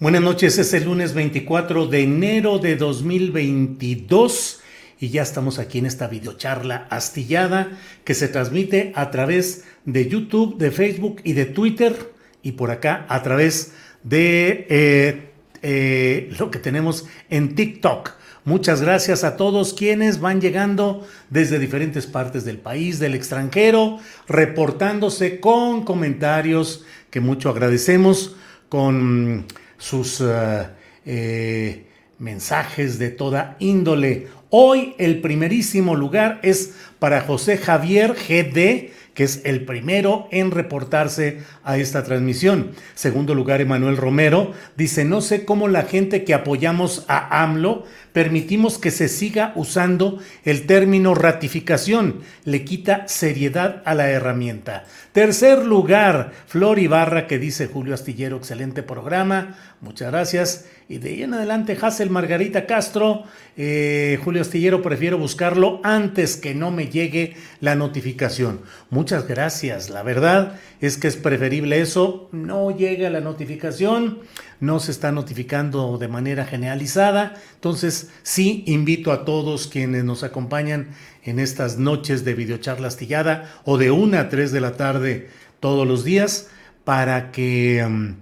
Buenas 0.00 0.22
noches, 0.22 0.56
es 0.56 0.72
el 0.72 0.84
lunes 0.84 1.12
24 1.12 1.86
de 1.86 2.00
enero 2.00 2.58
de 2.58 2.76
2022 2.76 4.60
y 4.98 5.10
ya 5.10 5.20
estamos 5.20 5.58
aquí 5.58 5.76
en 5.76 5.84
esta 5.84 6.08
videocharla 6.08 6.86
astillada 6.88 7.78
que 8.02 8.14
se 8.14 8.28
transmite 8.28 8.94
a 8.96 9.10
través 9.10 9.64
de 9.84 10.08
YouTube, 10.08 10.56
de 10.56 10.70
Facebook 10.70 11.20
y 11.22 11.34
de 11.34 11.44
Twitter 11.44 12.14
y 12.42 12.52
por 12.52 12.70
acá 12.70 13.04
a 13.10 13.22
través 13.22 13.74
de 14.02 14.66
eh, 14.70 15.32
eh, 15.60 16.32
lo 16.38 16.50
que 16.50 16.60
tenemos 16.60 17.04
en 17.28 17.54
TikTok. 17.54 18.12
Muchas 18.46 18.80
gracias 18.80 19.22
a 19.22 19.36
todos 19.36 19.74
quienes 19.74 20.18
van 20.18 20.40
llegando 20.40 21.06
desde 21.28 21.58
diferentes 21.58 22.06
partes 22.06 22.46
del 22.46 22.56
país, 22.56 23.00
del 23.00 23.14
extranjero, 23.14 23.98
reportándose 24.26 25.40
con 25.40 25.84
comentarios 25.84 26.86
que 27.10 27.20
mucho 27.20 27.50
agradecemos, 27.50 28.34
con 28.70 29.44
sus 29.80 30.20
uh, 30.20 30.66
eh, 31.06 31.86
mensajes 32.18 32.98
de 33.00 33.10
toda 33.10 33.56
índole. 33.58 34.28
Hoy 34.50 34.94
el 34.98 35.20
primerísimo 35.20 35.96
lugar 35.96 36.38
es 36.42 36.74
para 36.98 37.22
José 37.22 37.56
Javier 37.56 38.14
GD, 38.14 38.92
que 39.14 39.24
es 39.24 39.40
el 39.44 39.64
primero 39.64 40.28
en 40.30 40.50
reportarse 40.50 41.38
a 41.64 41.78
esta 41.78 42.04
transmisión. 42.04 42.72
Segundo 42.94 43.34
lugar, 43.34 43.60
Emanuel 43.60 43.96
Romero 43.96 44.52
dice, 44.76 45.04
no 45.04 45.20
sé 45.20 45.44
cómo 45.44 45.66
la 45.66 45.82
gente 45.82 46.24
que 46.24 46.34
apoyamos 46.34 47.04
a 47.08 47.42
AMLO 47.42 47.84
permitimos 48.12 48.78
que 48.78 48.90
se 48.90 49.08
siga 49.08 49.52
usando 49.54 50.18
el 50.44 50.66
término 50.66 51.14
ratificación, 51.14 52.20
le 52.44 52.64
quita 52.64 53.08
seriedad 53.08 53.82
a 53.84 53.94
la 53.94 54.10
herramienta. 54.10 54.84
Tercer 55.12 55.64
lugar, 55.64 56.32
Flor 56.46 56.78
Ibarra, 56.78 57.26
que 57.26 57.38
dice 57.38 57.66
Julio 57.66 57.94
Astillero, 57.94 58.36
excelente 58.36 58.82
programa, 58.82 59.56
muchas 59.80 60.10
gracias. 60.10 60.66
Y 60.88 60.98
de 60.98 61.10
ahí 61.10 61.22
en 61.22 61.34
adelante, 61.34 61.78
Hazel 61.80 62.10
Margarita 62.10 62.66
Castro, 62.66 63.24
eh, 63.56 64.18
Julio 64.24 64.42
Astillero, 64.42 64.82
prefiero 64.82 65.18
buscarlo 65.18 65.80
antes 65.84 66.36
que 66.36 66.54
no 66.54 66.70
me 66.70 66.88
llegue 66.88 67.36
la 67.60 67.76
notificación. 67.76 68.60
Muchas 68.90 69.28
gracias, 69.28 69.88
la 69.90 70.02
verdad 70.02 70.58
es 70.80 70.96
que 70.96 71.08
es 71.08 71.16
preferible 71.16 71.80
eso, 71.80 72.28
no 72.32 72.76
llega 72.76 73.10
la 73.10 73.20
notificación 73.20 74.20
no 74.60 74.78
se 74.78 74.92
está 74.92 75.10
notificando 75.10 75.98
de 75.98 76.08
manera 76.08 76.44
generalizada. 76.44 77.34
Entonces, 77.54 78.10
sí 78.22 78.62
invito 78.66 79.10
a 79.12 79.24
todos 79.24 79.66
quienes 79.66 80.04
nos 80.04 80.22
acompañan 80.22 80.90
en 81.24 81.38
estas 81.38 81.78
noches 81.78 82.24
de 82.24 82.34
videocharla 82.34 82.88
astillada 82.88 83.50
o 83.64 83.78
de 83.78 83.90
una 83.90 84.20
a 84.20 84.28
tres 84.28 84.52
de 84.52 84.60
la 84.60 84.76
tarde 84.76 85.28
todos 85.60 85.86
los 85.86 86.04
días 86.04 86.48
para 86.84 87.30
que 87.32 87.84
mm, 87.86 88.14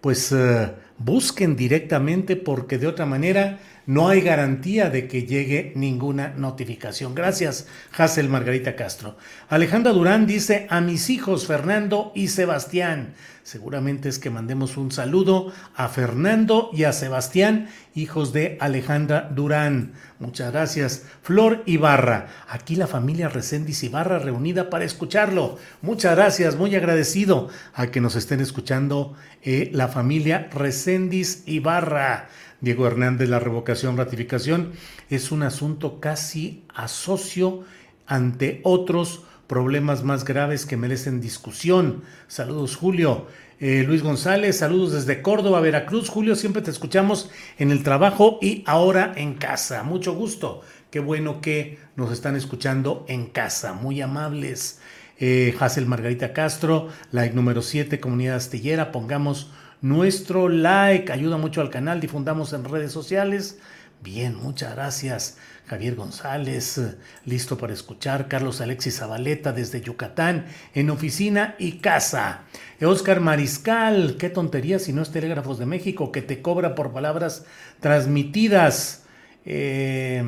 pues 0.00 0.32
eh, 0.32 0.72
busquen 0.98 1.56
directamente 1.56 2.36
porque 2.36 2.78
de 2.78 2.86
otra 2.86 3.06
manera 3.06 3.58
no 3.86 4.08
hay 4.08 4.20
garantía 4.20 4.90
de 4.90 5.06
que 5.06 5.26
llegue 5.26 5.72
ninguna 5.76 6.30
notificación. 6.36 7.14
Gracias, 7.14 7.68
Hazel 7.96 8.28
Margarita 8.28 8.74
Castro. 8.74 9.16
Alejandra 9.48 9.92
Durán 9.92 10.26
dice 10.26 10.66
a 10.70 10.80
mis 10.80 11.08
hijos 11.08 11.46
Fernando 11.46 12.12
y 12.14 12.28
Sebastián. 12.28 13.14
Seguramente 13.46 14.08
es 14.08 14.18
que 14.18 14.28
mandemos 14.28 14.76
un 14.76 14.90
saludo 14.90 15.52
a 15.76 15.86
Fernando 15.86 16.68
y 16.72 16.82
a 16.82 16.92
Sebastián, 16.92 17.68
hijos 17.94 18.32
de 18.32 18.58
Alejandra 18.60 19.30
Durán. 19.32 19.92
Muchas 20.18 20.50
gracias. 20.50 21.04
Flor 21.22 21.62
Ibarra. 21.64 22.26
Aquí 22.48 22.74
la 22.74 22.88
familia 22.88 23.28
Recendis 23.28 23.84
Ibarra 23.84 24.18
reunida 24.18 24.68
para 24.68 24.84
escucharlo. 24.84 25.58
Muchas 25.80 26.16
gracias. 26.16 26.56
Muy 26.56 26.74
agradecido 26.74 27.48
a 27.72 27.86
que 27.86 28.00
nos 28.00 28.16
estén 28.16 28.40
escuchando 28.40 29.14
eh, 29.44 29.70
la 29.72 29.86
familia 29.86 30.48
Recendis 30.52 31.44
Ibarra. 31.46 32.26
Diego 32.60 32.84
Hernández, 32.88 33.28
la 33.28 33.38
revocación, 33.38 33.96
ratificación 33.96 34.72
es 35.08 35.30
un 35.30 35.44
asunto 35.44 36.00
casi 36.00 36.64
asocio 36.74 37.62
ante 38.08 38.60
otros 38.64 39.22
problemas 39.46 40.02
más 40.02 40.24
graves 40.24 40.66
que 40.66 40.76
merecen 40.76 41.20
discusión. 41.20 42.02
Saludos, 42.28 42.76
Julio. 42.76 43.26
Eh, 43.58 43.84
Luis 43.86 44.02
González, 44.02 44.58
saludos 44.58 44.92
desde 44.92 45.22
Córdoba, 45.22 45.60
Veracruz. 45.60 46.10
Julio, 46.10 46.36
siempre 46.36 46.62
te 46.62 46.70
escuchamos 46.70 47.30
en 47.58 47.70
el 47.70 47.82
trabajo 47.82 48.38
y 48.42 48.62
ahora 48.66 49.14
en 49.16 49.34
casa. 49.34 49.82
Mucho 49.82 50.14
gusto. 50.14 50.60
Qué 50.90 51.00
bueno 51.00 51.40
que 51.40 51.78
nos 51.96 52.12
están 52.12 52.36
escuchando 52.36 53.04
en 53.08 53.26
casa. 53.26 53.72
Muy 53.72 54.02
amables. 54.02 54.80
Eh, 55.18 55.54
Hazel 55.58 55.86
Margarita 55.86 56.34
Castro, 56.34 56.88
like 57.10 57.34
número 57.34 57.62
7, 57.62 57.98
comunidad 58.00 58.36
astillera. 58.36 58.92
Pongamos 58.92 59.50
nuestro 59.80 60.48
like, 60.48 61.10
ayuda 61.10 61.38
mucho 61.38 61.60
al 61.62 61.70
canal, 61.70 62.00
difundamos 62.00 62.52
en 62.52 62.64
redes 62.64 62.92
sociales. 62.92 63.58
Bien, 64.02 64.36
muchas 64.36 64.74
gracias. 64.74 65.38
Javier 65.66 65.96
González, 65.96 66.80
listo 67.24 67.58
para 67.58 67.72
escuchar. 67.72 68.28
Carlos 68.28 68.60
Alexis 68.60 68.98
Zabaleta 68.98 69.52
desde 69.52 69.80
Yucatán, 69.80 70.46
en 70.74 70.90
oficina 70.90 71.56
y 71.58 71.78
casa. 71.78 72.42
Oscar 72.80 73.20
Mariscal, 73.20 74.16
qué 74.16 74.30
tontería 74.30 74.78
si 74.78 74.92
no 74.92 75.02
es 75.02 75.10
Telégrafos 75.10 75.58
de 75.58 75.66
México, 75.66 76.12
que 76.12 76.22
te 76.22 76.40
cobra 76.40 76.76
por 76.76 76.92
palabras 76.92 77.46
transmitidas. 77.80 79.02
Eh, 79.44 80.22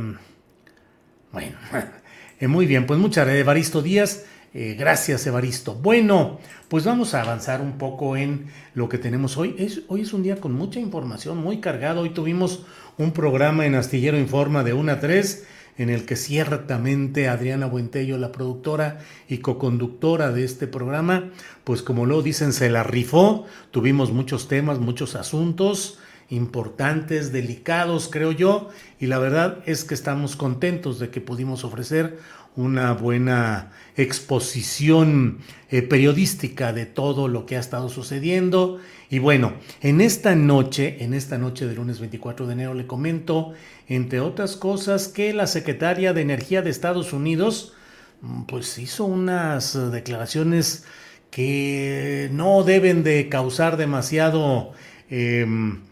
bueno, 1.30 1.56
eh, 2.40 2.48
muy 2.48 2.66
bien, 2.66 2.86
pues 2.86 2.98
muchas 2.98 3.26
gracias, 3.26 3.42
Evaristo 3.42 3.80
Díaz. 3.80 4.24
Eh, 4.54 4.76
gracias, 4.78 5.26
Evaristo. 5.26 5.74
Bueno, 5.74 6.38
pues 6.68 6.84
vamos 6.84 7.12
a 7.12 7.22
avanzar 7.22 7.60
un 7.60 7.76
poco 7.76 8.16
en 8.16 8.46
lo 8.74 8.88
que 8.88 8.96
tenemos 8.96 9.36
hoy. 9.36 9.54
Es, 9.58 9.82
hoy 9.88 10.02
es 10.02 10.12
un 10.12 10.22
día 10.22 10.36
con 10.36 10.52
mucha 10.52 10.80
información, 10.80 11.36
muy 11.38 11.60
cargado. 11.60 12.00
Hoy 12.00 12.10
tuvimos 12.10 12.64
un 12.96 13.12
programa 13.12 13.66
en 13.66 13.74
Astillero 13.74 14.18
Informa 14.18 14.64
de 14.64 14.72
1 14.72 14.92
a 14.92 15.00
3 15.00 15.46
en 15.76 15.90
el 15.90 16.06
que 16.06 16.16
ciertamente 16.16 17.28
Adriana 17.28 17.66
Buentello, 17.66 18.18
la 18.18 18.32
productora 18.32 18.98
y 19.28 19.38
coconductora 19.38 20.32
de 20.32 20.44
este 20.44 20.66
programa, 20.66 21.30
pues 21.62 21.82
como 21.82 22.04
lo 22.04 22.22
dicen, 22.22 22.52
se 22.52 22.68
la 22.68 22.82
rifó. 22.82 23.44
Tuvimos 23.70 24.12
muchos 24.12 24.48
temas, 24.48 24.80
muchos 24.80 25.14
asuntos 25.14 25.98
importantes, 26.30 27.32
delicados, 27.32 28.08
creo 28.10 28.32
yo, 28.32 28.68
y 29.00 29.06
la 29.06 29.18
verdad 29.18 29.62
es 29.66 29.84
que 29.84 29.94
estamos 29.94 30.36
contentos 30.36 30.98
de 30.98 31.10
que 31.10 31.20
pudimos 31.20 31.64
ofrecer 31.64 32.18
una 32.58 32.92
buena 32.92 33.70
exposición 33.96 35.38
eh, 35.70 35.82
periodística 35.82 36.72
de 36.72 36.86
todo 36.86 37.28
lo 37.28 37.46
que 37.46 37.56
ha 37.56 37.60
estado 37.60 37.88
sucediendo. 37.88 38.80
Y 39.08 39.20
bueno, 39.20 39.52
en 39.80 40.00
esta 40.00 40.34
noche, 40.34 40.96
en 41.04 41.14
esta 41.14 41.38
noche 41.38 41.66
del 41.66 41.76
lunes 41.76 42.00
24 42.00 42.48
de 42.48 42.52
enero, 42.54 42.74
le 42.74 42.88
comento, 42.88 43.52
entre 43.86 44.18
otras 44.18 44.56
cosas, 44.56 45.06
que 45.06 45.32
la 45.32 45.46
secretaria 45.46 46.12
de 46.12 46.20
Energía 46.20 46.60
de 46.60 46.70
Estados 46.70 47.12
Unidos, 47.12 47.74
mm, 48.22 48.42
pues 48.42 48.76
hizo 48.78 49.04
unas 49.04 49.78
declaraciones 49.92 50.84
que 51.30 52.28
no 52.32 52.64
deben 52.64 53.04
de 53.04 53.28
causar 53.28 53.76
demasiado 53.76 54.72
em, 55.10 55.82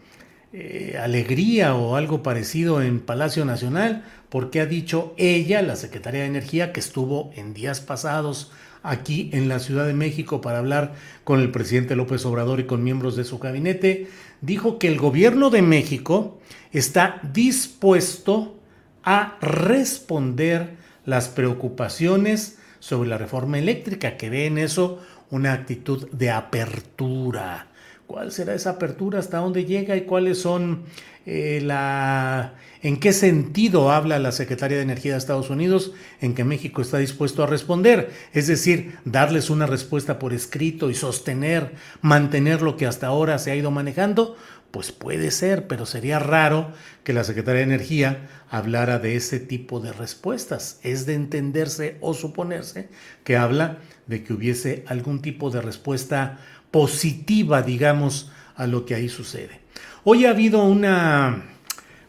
eh, 0.59 0.97
alegría 0.97 1.75
o 1.75 1.95
algo 1.95 2.23
parecido 2.23 2.81
en 2.81 2.99
Palacio 2.99 3.45
Nacional, 3.45 4.03
porque 4.29 4.59
ha 4.59 4.65
dicho 4.65 5.13
ella, 5.15 5.61
la 5.61 5.75
secretaria 5.75 6.21
de 6.21 6.25
Energía, 6.25 6.73
que 6.73 6.79
estuvo 6.79 7.29
en 7.35 7.53
días 7.53 7.79
pasados 7.79 8.51
aquí 8.81 9.29
en 9.33 9.49
la 9.49 9.59
Ciudad 9.59 9.85
de 9.85 9.93
México 9.93 10.41
para 10.41 10.57
hablar 10.57 10.95
con 11.23 11.41
el 11.41 11.51
presidente 11.51 11.95
López 11.95 12.25
Obrador 12.25 12.59
y 12.59 12.63
con 12.63 12.83
miembros 12.83 13.15
de 13.15 13.23
su 13.23 13.37
gabinete, 13.37 14.07
dijo 14.41 14.79
que 14.79 14.87
el 14.87 14.97
gobierno 14.97 15.51
de 15.51 15.61
México 15.61 16.39
está 16.71 17.21
dispuesto 17.21 18.57
a 19.03 19.37
responder 19.39 20.75
las 21.05 21.27
preocupaciones 21.27 22.57
sobre 22.79 23.09
la 23.09 23.19
reforma 23.19 23.59
eléctrica, 23.59 24.17
que 24.17 24.31
ve 24.31 24.47
en 24.47 24.57
eso 24.57 25.03
una 25.29 25.53
actitud 25.53 26.09
de 26.09 26.31
apertura. 26.31 27.66
¿Cuál 28.07 28.31
será 28.31 28.55
esa 28.55 28.71
apertura? 28.71 29.19
¿Hasta 29.19 29.39
dónde 29.39 29.65
llega? 29.65 29.97
¿Y 29.97 30.01
cuáles 30.01 30.39
son 30.39 30.83
eh, 31.25 31.59
la... 31.61 32.53
¿En 32.81 33.01
qué 33.01 33.11
sentido 33.11 33.91
habla 33.91 34.17
la 34.17 34.31
Secretaría 34.31 34.77
de 34.77 34.83
Energía 34.83 35.11
de 35.11 35.17
Estados 35.17 35.49
Unidos 35.49 35.91
en 36.21 36.33
que 36.33 36.45
México 36.45 36.81
está 36.81 36.99
dispuesto 36.99 37.43
a 37.43 37.47
responder? 37.47 38.11
Es 38.31 38.47
decir, 38.47 38.95
darles 39.03 39.49
una 39.49 39.65
respuesta 39.65 40.19
por 40.19 40.31
escrito 40.31 40.89
y 40.89 40.95
sostener, 40.95 41.73
mantener 42.01 42.61
lo 42.61 42.77
que 42.77 42.85
hasta 42.85 43.07
ahora 43.07 43.39
se 43.39 43.51
ha 43.51 43.55
ido 43.55 43.71
manejando. 43.71 44.37
Pues 44.71 44.91
puede 44.91 45.31
ser, 45.31 45.67
pero 45.67 45.85
sería 45.85 46.19
raro 46.19 46.71
que 47.03 47.13
la 47.13 47.23
Secretaría 47.23 47.59
de 47.59 47.73
Energía 47.73 48.29
hablara 48.49 48.99
de 48.99 49.15
ese 49.15 49.39
tipo 49.39 49.79
de 49.79 49.91
respuestas. 49.91 50.79
Es 50.83 51.05
de 51.05 51.15
entenderse 51.15 51.97
o 51.99 52.13
suponerse 52.13 52.89
que 53.23 53.37
habla 53.37 53.79
de 54.07 54.23
que 54.23 54.33
hubiese 54.33 54.83
algún 54.87 55.21
tipo 55.21 55.49
de 55.49 55.61
respuesta 55.61 56.39
positiva, 56.71 57.61
digamos, 57.61 58.31
a 58.55 58.67
lo 58.67 58.85
que 58.85 58.95
ahí 58.95 59.09
sucede. 59.09 59.61
Hoy 60.03 60.25
ha 60.25 60.31
habido 60.31 60.63
una, 60.63 61.43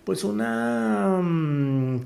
pues 0.04 0.24
una, 0.24 1.20
mm, 1.22 2.00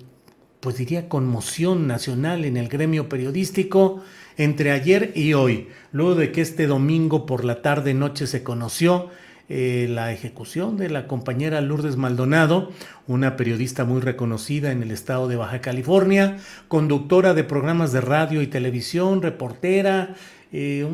pues 0.61 0.77
diría 0.77 1.09
conmoción 1.09 1.87
nacional 1.87 2.45
en 2.45 2.57
el 2.57 2.69
gremio 2.69 3.09
periodístico 3.09 4.03
entre 4.37 4.71
ayer 4.71 5.13
y 5.15 5.35
hoy, 5.35 5.69
luego 5.93 6.15
de 6.15 6.33
que 6.33 6.41
este 6.41 6.67
domingo 6.67 7.27
por 7.27 7.45
la 7.45 7.63
tarde 7.63 7.95
noche 7.95 8.27
se 8.27 8.43
conoció 8.43 9.11
eh, 9.49 9.87
la 9.91 10.13
ejecución 10.13 10.77
de 10.77 10.89
la 10.89 11.07
compañera 11.07 11.61
Lourdes 11.61 11.97
Maldonado, 11.97 12.71
una 13.07 13.37
periodista 13.37 13.85
muy 13.85 14.01
reconocida 14.01 14.73
en 14.73 14.83
el 14.83 14.91
estado 14.91 15.29
de 15.29 15.37
Baja 15.37 15.61
California, 15.61 16.39
conductora 16.69 17.35
de 17.35 17.45
programas 17.45 17.93
de 17.93 18.01
radio 18.01 18.41
y 18.41 18.47
televisión, 18.47 19.21
reportera, 19.21 20.15
eh, 20.55 20.87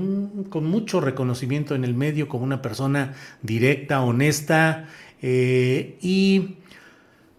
con 0.51 0.67
mucho 0.67 1.01
reconocimiento 1.01 1.75
en 1.75 1.83
el 1.83 1.93
medio 1.93 2.29
como 2.29 2.45
una 2.45 2.63
persona 2.63 3.15
directa, 3.43 4.03
honesta 4.03 4.87
eh, 5.21 5.99
y 6.01 6.59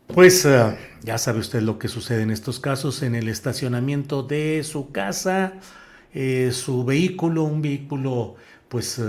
pues 0.08 0.44
eh, 0.44 0.78
ya 1.02 1.18
sabe 1.18 1.40
usted 1.40 1.62
lo 1.62 1.80
que 1.80 1.88
sucede 1.88 2.24
en 2.24 2.32
estos 2.32 2.60
casos 2.60 3.04
en 3.04 3.16
el 3.16 3.30
estacionamiento 3.30 4.24
de 4.24 4.66
su 4.66 4.92
casa, 4.92 5.54
su 6.52 6.84
vehículo, 6.84 7.44
un 7.44 7.62
vehículo 7.62 8.36
pues 8.68 9.02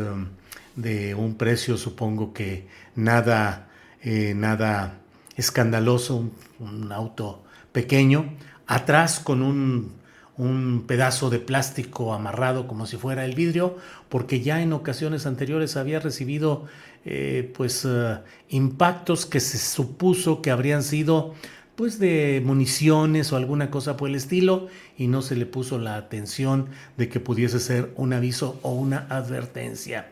de 0.77 1.15
un 1.15 1.35
precio 1.35 1.79
supongo 1.79 2.33
que 2.33 2.69
nada, 2.95 3.71
nada 4.05 5.01
escandaloso, 5.37 6.31
un 6.61 6.93
auto 6.93 7.43
pequeño, 7.73 8.35
atrás 8.67 9.19
con 9.19 9.43
un 9.43 10.00
un 10.41 10.85
pedazo 10.87 11.29
de 11.29 11.39
plástico 11.39 12.15
amarrado 12.15 12.67
como 12.67 12.87
si 12.87 12.97
fuera 12.97 13.25
el 13.25 13.35
vidrio, 13.35 13.77
porque 14.09 14.41
ya 14.41 14.63
en 14.63 14.73
ocasiones 14.73 15.27
anteriores 15.27 15.77
había 15.77 16.01
recibido 16.01 16.65
eh, 17.05 17.53
pues 17.57 17.87
eh, 17.89 18.19
impactos 18.49 19.27
que 19.27 19.41
se 19.41 19.59
supuso 19.59 20.43
que 20.43 20.51
habrían 20.51 20.83
sido 20.83 21.35
pues 21.77 21.99
de 21.99 22.43
municiones 22.45 23.33
o 23.33 23.37
alguna 23.37 23.71
cosa 23.71 23.97
por 23.97 24.09
el 24.09 24.15
estilo 24.15 24.69
y 24.99 25.07
no 25.07 25.23
se 25.23 25.37
le 25.37 25.47
puso 25.47 25.79
la 25.79 25.97
atención 25.97 26.69
de 26.97 27.09
que 27.09 27.21
pudiese 27.21 27.59
ser 27.59 27.93
un 27.97 28.13
aviso 28.13 28.59
o 28.63 28.73
una 28.73 29.07
advertencia. 29.09 30.09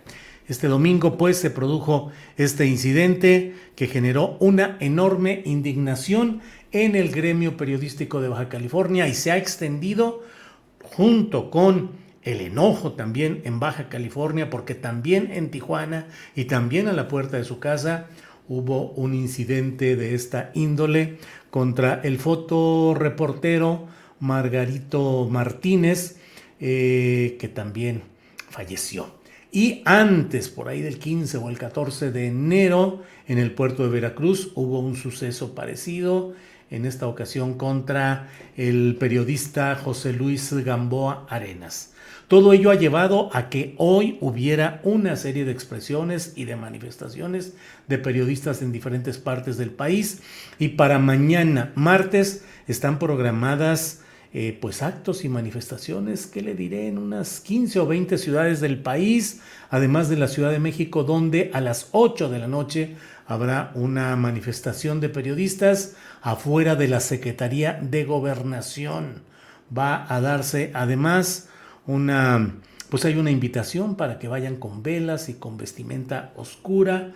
Este 0.48 0.66
domingo 0.66 1.18
pues 1.18 1.36
se 1.36 1.50
produjo 1.50 2.10
este 2.38 2.64
incidente 2.64 3.54
que 3.76 3.86
generó 3.86 4.38
una 4.40 4.78
enorme 4.80 5.42
indignación 5.44 6.40
en 6.72 6.96
el 6.96 7.10
gremio 7.10 7.56
periodístico 7.56 8.20
de 8.20 8.28
Baja 8.28 8.48
California 8.48 9.08
y 9.08 9.14
se 9.14 9.30
ha 9.30 9.36
extendido 9.36 10.22
junto 10.82 11.50
con 11.50 11.90
el 12.22 12.40
enojo 12.40 12.92
también 12.92 13.40
en 13.44 13.60
Baja 13.60 13.88
California, 13.88 14.50
porque 14.50 14.74
también 14.74 15.30
en 15.32 15.50
Tijuana 15.50 16.08
y 16.34 16.44
también 16.44 16.88
a 16.88 16.92
la 16.92 17.08
puerta 17.08 17.36
de 17.36 17.44
su 17.44 17.58
casa 17.58 18.06
hubo 18.48 18.90
un 18.90 19.14
incidente 19.14 19.96
de 19.96 20.14
esta 20.14 20.50
índole 20.54 21.18
contra 21.50 22.00
el 22.02 22.18
fotoreportero 22.18 23.86
Margarito 24.20 25.28
Martínez, 25.30 26.16
eh, 26.60 27.36
que 27.38 27.48
también 27.48 28.02
falleció. 28.50 29.18
Y 29.50 29.82
antes, 29.84 30.48
por 30.48 30.68
ahí 30.68 30.82
del 30.82 30.98
15 30.98 31.38
o 31.38 31.48
el 31.48 31.58
14 31.58 32.10
de 32.10 32.26
enero, 32.26 33.02
en 33.26 33.38
el 33.38 33.52
puerto 33.52 33.84
de 33.84 33.88
Veracruz 33.88 34.52
hubo 34.54 34.80
un 34.80 34.96
suceso 34.96 35.54
parecido 35.54 36.34
en 36.70 36.86
esta 36.86 37.06
ocasión 37.06 37.54
contra 37.54 38.28
el 38.56 38.96
periodista 38.98 39.74
José 39.76 40.12
Luis 40.12 40.52
Gamboa 40.52 41.26
Arenas. 41.28 41.92
Todo 42.28 42.52
ello 42.52 42.70
ha 42.70 42.74
llevado 42.74 43.30
a 43.32 43.48
que 43.48 43.74
hoy 43.78 44.18
hubiera 44.20 44.80
una 44.84 45.16
serie 45.16 45.46
de 45.46 45.52
expresiones 45.52 46.34
y 46.36 46.44
de 46.44 46.56
manifestaciones 46.56 47.54
de 47.86 47.96
periodistas 47.96 48.60
en 48.60 48.70
diferentes 48.70 49.16
partes 49.16 49.56
del 49.56 49.70
país 49.70 50.20
y 50.58 50.68
para 50.68 50.98
mañana, 50.98 51.72
martes, 51.74 52.44
están 52.66 52.98
programadas 52.98 54.02
eh, 54.34 54.58
pues 54.60 54.82
actos 54.82 55.24
y 55.24 55.30
manifestaciones, 55.30 56.26
que 56.26 56.42
le 56.42 56.54
diré, 56.54 56.88
en 56.88 56.98
unas 56.98 57.40
15 57.40 57.80
o 57.80 57.86
20 57.86 58.18
ciudades 58.18 58.60
del 58.60 58.78
país, 58.82 59.40
además 59.70 60.10
de 60.10 60.18
la 60.18 60.28
Ciudad 60.28 60.50
de 60.50 60.58
México, 60.58 61.02
donde 61.02 61.50
a 61.54 61.62
las 61.62 61.88
8 61.92 62.28
de 62.28 62.38
la 62.38 62.46
noche 62.46 62.96
habrá 63.28 63.70
una 63.74 64.16
manifestación 64.16 65.00
de 65.00 65.10
periodistas 65.10 65.94
afuera 66.22 66.76
de 66.76 66.88
la 66.88 67.00
Secretaría 67.00 67.78
de 67.80 68.04
Gobernación. 68.04 69.22
Va 69.76 70.12
a 70.12 70.20
darse 70.22 70.72
además 70.74 71.50
una, 71.86 72.54
pues 72.88 73.04
hay 73.04 73.18
una 73.18 73.30
invitación 73.30 73.96
para 73.96 74.18
que 74.18 74.28
vayan 74.28 74.56
con 74.56 74.82
velas 74.82 75.28
y 75.28 75.34
con 75.34 75.58
vestimenta 75.58 76.32
oscura 76.36 77.12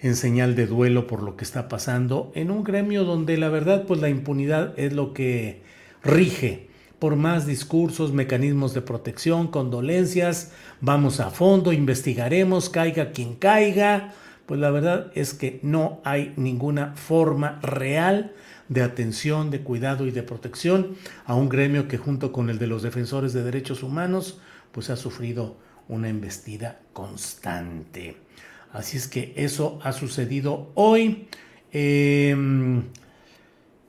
en 0.00 0.16
señal 0.16 0.54
de 0.54 0.66
duelo 0.66 1.06
por 1.06 1.22
lo 1.22 1.36
que 1.36 1.44
está 1.44 1.66
pasando 1.66 2.30
en 2.34 2.50
un 2.50 2.62
gremio 2.62 3.04
donde 3.04 3.38
la 3.38 3.48
verdad 3.48 3.84
pues 3.86 4.00
la 4.00 4.10
impunidad 4.10 4.78
es 4.78 4.92
lo 4.92 5.14
que 5.14 5.62
rige. 6.04 6.68
Por 6.98 7.16
más 7.16 7.46
discursos, 7.46 8.12
mecanismos 8.12 8.74
de 8.74 8.82
protección, 8.82 9.48
condolencias, 9.48 10.52
vamos 10.80 11.20
a 11.20 11.30
fondo, 11.30 11.72
investigaremos, 11.72 12.68
caiga 12.68 13.12
quien 13.12 13.36
caiga, 13.36 14.12
pues 14.48 14.58
la 14.58 14.70
verdad 14.70 15.12
es 15.14 15.34
que 15.34 15.60
no 15.62 16.00
hay 16.04 16.32
ninguna 16.38 16.94
forma 16.94 17.60
real 17.60 18.32
de 18.70 18.80
atención, 18.82 19.50
de 19.50 19.60
cuidado 19.60 20.06
y 20.06 20.10
de 20.10 20.22
protección 20.22 20.94
a 21.26 21.34
un 21.34 21.50
gremio 21.50 21.86
que 21.86 21.98
junto 21.98 22.32
con 22.32 22.48
el 22.48 22.58
de 22.58 22.66
los 22.66 22.82
defensores 22.82 23.34
de 23.34 23.42
derechos 23.42 23.82
humanos, 23.82 24.40
pues 24.72 24.88
ha 24.88 24.96
sufrido 24.96 25.58
una 25.86 26.08
embestida 26.08 26.80
constante. 26.94 28.16
Así 28.72 28.96
es 28.96 29.06
que 29.06 29.34
eso 29.36 29.80
ha 29.82 29.92
sucedido 29.92 30.72
hoy. 30.76 31.28
Em, 31.70 32.84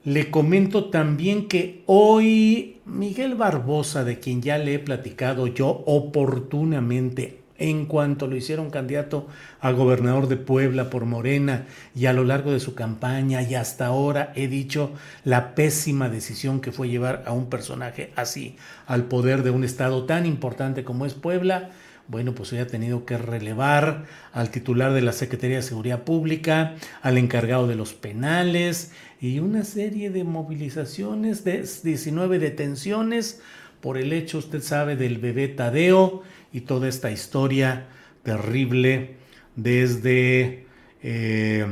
le 0.04 0.30
comento 0.30 0.89
también 0.89 1.48
que 1.48 1.84
hoy 1.86 2.82
Miguel 2.86 3.36
Barbosa, 3.36 4.04
de 4.04 4.20
quien 4.20 4.42
ya 4.42 4.58
le 4.58 4.74
he 4.74 4.80
platicado 4.80 5.48
yo 5.48 5.70
oportunamente 5.86 7.39
en 7.60 7.86
cuanto 7.86 8.28
lo 8.28 8.36
hicieron 8.36 8.70
candidato 8.70 9.28
a 9.60 9.72
gobernador 9.72 10.28
de 10.28 10.38
Puebla 10.38 10.89
por 10.89 11.06
Morena 11.06 11.68
y 11.94 12.08
a 12.08 12.13
lo 12.13 12.24
largo 12.24 12.51
de 12.51 12.60
su 12.60 12.74
campaña 12.74 13.42
y 13.42 13.56
hasta 13.56 13.86
ahora 13.86 14.32
he 14.36 14.48
dicho 14.48 14.92
la 15.24 15.54
pésima 15.56 16.10
decisión 16.10 16.62
que 16.62 16.72
fue 16.72 16.89
llevar 16.89 17.24
a 17.28 17.34
un 17.34 17.50
personaje 17.50 18.12
así 18.16 18.56
al 18.88 19.04
poder 19.06 19.44
de 19.44 19.51
un 19.51 19.63
estado 19.63 20.06
tan 20.06 20.25
importante 20.25 20.84
como 20.84 21.06
es 21.06 21.13
Puebla. 21.13 21.70
Bueno, 22.08 22.34
pues 22.34 22.51
hoy 22.54 22.60
ha 22.60 22.66
tenido 22.66 23.06
que 23.06 23.20
relevar 23.20 24.06
al 24.34 24.50
titular 24.50 24.94
de 24.94 25.01
la 25.01 25.12
Secretaría 25.12 25.58
de 25.58 25.62
Seguridad 25.62 26.04
Pública, 26.04 26.74
al 27.04 27.20
encargado 27.20 27.68
de 27.68 27.75
los 27.75 27.94
penales 27.94 28.94
y 29.22 29.38
una 29.38 29.63
serie 29.63 30.10
de 30.10 30.24
movilizaciones, 30.24 31.44
de 31.44 31.68
19 31.84 32.39
detenciones 32.39 33.42
por 33.82 33.98
el 33.98 34.14
hecho, 34.14 34.38
usted 34.38 34.62
sabe, 34.62 34.96
del 34.96 35.18
bebé 35.18 35.48
Tadeo 35.48 36.24
y 36.52 36.62
toda 36.62 36.88
esta 36.88 37.12
historia 37.12 37.88
terrible 38.24 39.16
desde 39.56 40.66
eh, 41.02 41.66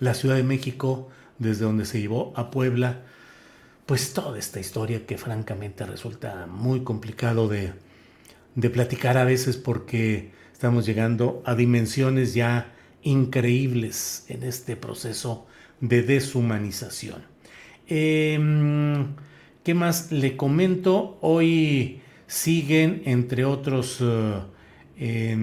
la 0.00 0.14
Ciudad 0.14 0.36
de 0.36 0.42
México, 0.42 1.08
desde 1.38 1.64
donde 1.64 1.84
se 1.84 2.00
llevó 2.00 2.32
a 2.36 2.50
Puebla, 2.50 3.02
pues 3.86 4.12
toda 4.12 4.38
esta 4.38 4.60
historia 4.60 5.06
que 5.06 5.16
francamente 5.16 5.86
resulta 5.86 6.46
muy 6.46 6.82
complicado 6.82 7.48
de, 7.48 7.72
de 8.54 8.70
platicar 8.70 9.16
a 9.16 9.24
veces 9.24 9.56
porque 9.56 10.32
estamos 10.52 10.84
llegando 10.84 11.42
a 11.46 11.54
dimensiones 11.54 12.34
ya 12.34 12.74
increíbles 13.02 14.24
en 14.28 14.42
este 14.42 14.76
proceso 14.76 15.46
de 15.80 16.02
deshumanización. 16.02 17.22
Em, 17.86 19.14
¿Qué 19.62 19.74
más 19.74 20.12
le 20.12 20.36
comento? 20.36 21.18
Hoy 21.20 22.00
siguen, 22.26 23.02
entre 23.04 23.44
otros, 23.44 24.02
eh, 24.98 25.36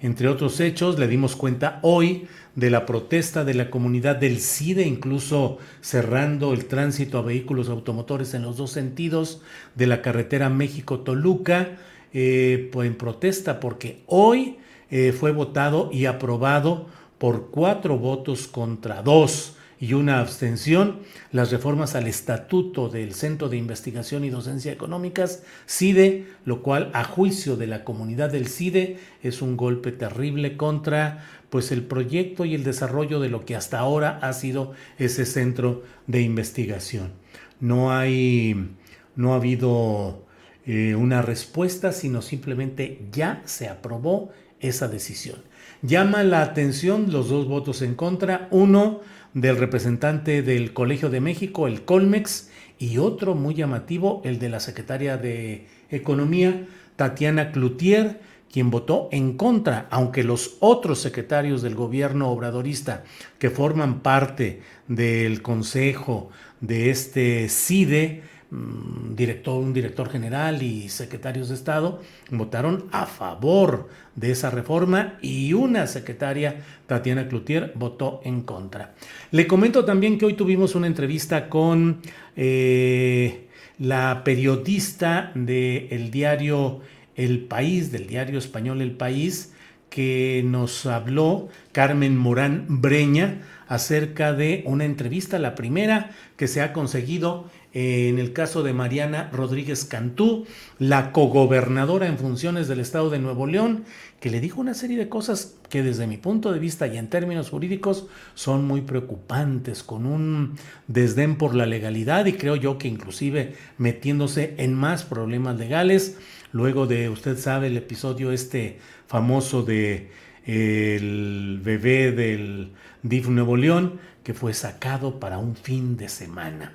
entre 0.00 0.28
otros 0.28 0.60
hechos, 0.60 0.98
le 0.98 1.08
dimos 1.08 1.36
cuenta 1.36 1.78
hoy 1.82 2.26
de 2.54 2.70
la 2.70 2.84
protesta 2.84 3.44
de 3.44 3.54
la 3.54 3.70
comunidad 3.70 4.16
del 4.16 4.38
CIDE, 4.38 4.86
incluso 4.86 5.58
cerrando 5.80 6.52
el 6.52 6.66
tránsito 6.66 7.18
a 7.18 7.22
vehículos 7.22 7.68
automotores 7.68 8.34
en 8.34 8.42
los 8.42 8.56
dos 8.56 8.72
sentidos 8.72 9.40
de 9.74 9.86
la 9.86 10.02
carretera 10.02 10.50
México-Toluca, 10.50 11.78
pues 12.12 12.86
en 12.88 12.94
protesta 12.96 13.58
porque 13.60 14.02
hoy 14.06 14.58
eh, 14.90 15.12
fue 15.12 15.32
votado 15.32 15.88
y 15.90 16.04
aprobado 16.04 16.86
por 17.16 17.50
cuatro 17.50 17.96
votos 17.96 18.46
contra 18.46 19.00
dos 19.00 19.56
y 19.82 19.94
una 19.94 20.20
abstención 20.20 21.00
las 21.32 21.50
reformas 21.50 21.96
al 21.96 22.06
estatuto 22.06 22.88
del 22.88 23.14
Centro 23.14 23.48
de 23.48 23.56
Investigación 23.56 24.24
y 24.24 24.30
Docencia 24.30 24.70
Económicas, 24.70 25.42
CIDE, 25.66 26.24
lo 26.44 26.62
cual 26.62 26.92
a 26.94 27.02
juicio 27.02 27.56
de 27.56 27.66
la 27.66 27.82
comunidad 27.82 28.30
del 28.30 28.46
CIDE 28.46 28.98
es 29.24 29.42
un 29.42 29.56
golpe 29.56 29.90
terrible 29.90 30.56
contra 30.56 31.24
pues 31.50 31.72
el 31.72 31.82
proyecto 31.82 32.44
y 32.44 32.54
el 32.54 32.62
desarrollo 32.62 33.18
de 33.18 33.28
lo 33.28 33.44
que 33.44 33.56
hasta 33.56 33.80
ahora 33.80 34.20
ha 34.22 34.32
sido 34.34 34.72
ese 34.98 35.26
centro 35.26 35.82
de 36.06 36.22
investigación. 36.22 37.10
No 37.58 37.92
hay 37.92 38.76
no 39.16 39.32
ha 39.32 39.36
habido 39.36 40.26
eh, 40.64 40.94
una 40.94 41.22
respuesta, 41.22 41.90
sino 41.90 42.22
simplemente 42.22 43.08
ya 43.10 43.42
se 43.46 43.68
aprobó 43.68 44.30
esa 44.60 44.86
decisión. 44.86 45.38
Llama 45.82 46.22
la 46.22 46.42
atención 46.42 47.10
los 47.10 47.28
dos 47.28 47.48
votos 47.48 47.82
en 47.82 47.96
contra, 47.96 48.46
uno 48.52 49.00
del 49.34 49.56
representante 49.56 50.42
del 50.42 50.72
Colegio 50.72 51.10
de 51.10 51.20
México, 51.20 51.66
el 51.66 51.84
Colmex, 51.84 52.50
y 52.78 52.98
otro 52.98 53.34
muy 53.36 53.54
llamativo, 53.54 54.22
el 54.24 54.40
de 54.40 54.48
la 54.48 54.58
secretaria 54.58 55.16
de 55.16 55.68
Economía, 55.88 56.66
Tatiana 56.96 57.52
Cloutier, 57.52 58.20
quien 58.52 58.70
votó 58.70 59.08
en 59.12 59.36
contra, 59.36 59.86
aunque 59.90 60.24
los 60.24 60.56
otros 60.60 61.00
secretarios 61.00 61.62
del 61.62 61.74
gobierno 61.74 62.28
obradorista 62.28 63.04
que 63.38 63.50
forman 63.50 64.00
parte 64.00 64.62
del 64.88 65.42
consejo 65.42 66.30
de 66.60 66.90
este 66.90 67.48
CIDE, 67.48 68.22
Mm, 68.52 69.14
director, 69.14 69.54
un 69.54 69.72
director 69.72 70.10
general 70.10 70.62
y 70.62 70.90
secretarios 70.90 71.48
de 71.48 71.54
Estado 71.54 72.02
votaron 72.30 72.84
a 72.92 73.06
favor 73.06 73.88
de 74.14 74.30
esa 74.30 74.50
reforma 74.50 75.18
y 75.22 75.54
una 75.54 75.86
secretaria, 75.86 76.56
Tatiana 76.86 77.28
Cloutier, 77.28 77.72
votó 77.76 78.20
en 78.24 78.42
contra. 78.42 78.92
Le 79.30 79.46
comento 79.46 79.86
también 79.86 80.18
que 80.18 80.26
hoy 80.26 80.34
tuvimos 80.34 80.74
una 80.74 80.86
entrevista 80.86 81.48
con 81.48 82.02
eh, 82.36 83.48
la 83.78 84.20
periodista 84.22 85.32
del 85.34 86.10
diario 86.10 86.82
El 87.16 87.44
País, 87.44 87.90
del 87.90 88.06
diario 88.06 88.38
español 88.38 88.82
El 88.82 88.92
País, 88.92 89.54
que 89.88 90.42
nos 90.44 90.84
habló 90.84 91.48
Carmen 91.72 92.18
Morán 92.18 92.66
Breña 92.68 93.42
acerca 93.66 94.34
de 94.34 94.62
una 94.66 94.84
entrevista, 94.84 95.38
la 95.38 95.54
primera 95.54 96.10
que 96.36 96.48
se 96.48 96.60
ha 96.60 96.72
conseguido 96.74 97.50
en 97.74 98.18
el 98.18 98.32
caso 98.32 98.62
de 98.62 98.74
Mariana 98.74 99.30
Rodríguez 99.32 99.84
Cantú, 99.84 100.46
la 100.78 101.12
cogobernadora 101.12 102.06
en 102.06 102.18
funciones 102.18 102.68
del 102.68 102.80
estado 102.80 103.08
de 103.08 103.18
Nuevo 103.18 103.46
León, 103.46 103.84
que 104.20 104.30
le 104.30 104.40
dijo 104.40 104.60
una 104.60 104.74
serie 104.74 104.98
de 104.98 105.08
cosas 105.08 105.56
que 105.70 105.82
desde 105.82 106.06
mi 106.06 106.18
punto 106.18 106.52
de 106.52 106.58
vista 106.58 106.86
y 106.86 106.98
en 106.98 107.08
términos 107.08 107.48
jurídicos 107.48 108.06
son 108.34 108.66
muy 108.66 108.82
preocupantes, 108.82 109.82
con 109.82 110.04
un 110.04 110.56
desdén 110.86 111.36
por 111.36 111.54
la 111.54 111.64
legalidad 111.64 112.26
y 112.26 112.34
creo 112.34 112.56
yo 112.56 112.76
que 112.76 112.88
inclusive 112.88 113.54
metiéndose 113.78 114.54
en 114.58 114.74
más 114.74 115.04
problemas 115.04 115.58
legales, 115.58 116.18
luego 116.52 116.86
de, 116.86 117.08
usted 117.08 117.38
sabe, 117.38 117.68
el 117.68 117.76
episodio 117.78 118.32
este 118.32 118.78
famoso 119.06 119.62
de 119.62 120.10
el 120.44 121.60
bebé 121.62 122.12
del 122.12 122.72
DIF 123.02 123.28
Nuevo 123.28 123.56
León, 123.56 124.00
que 124.22 124.34
fue 124.34 124.54
sacado 124.54 125.18
para 125.20 125.38
un 125.38 125.56
fin 125.56 125.96
de 125.96 126.08
semana. 126.08 126.72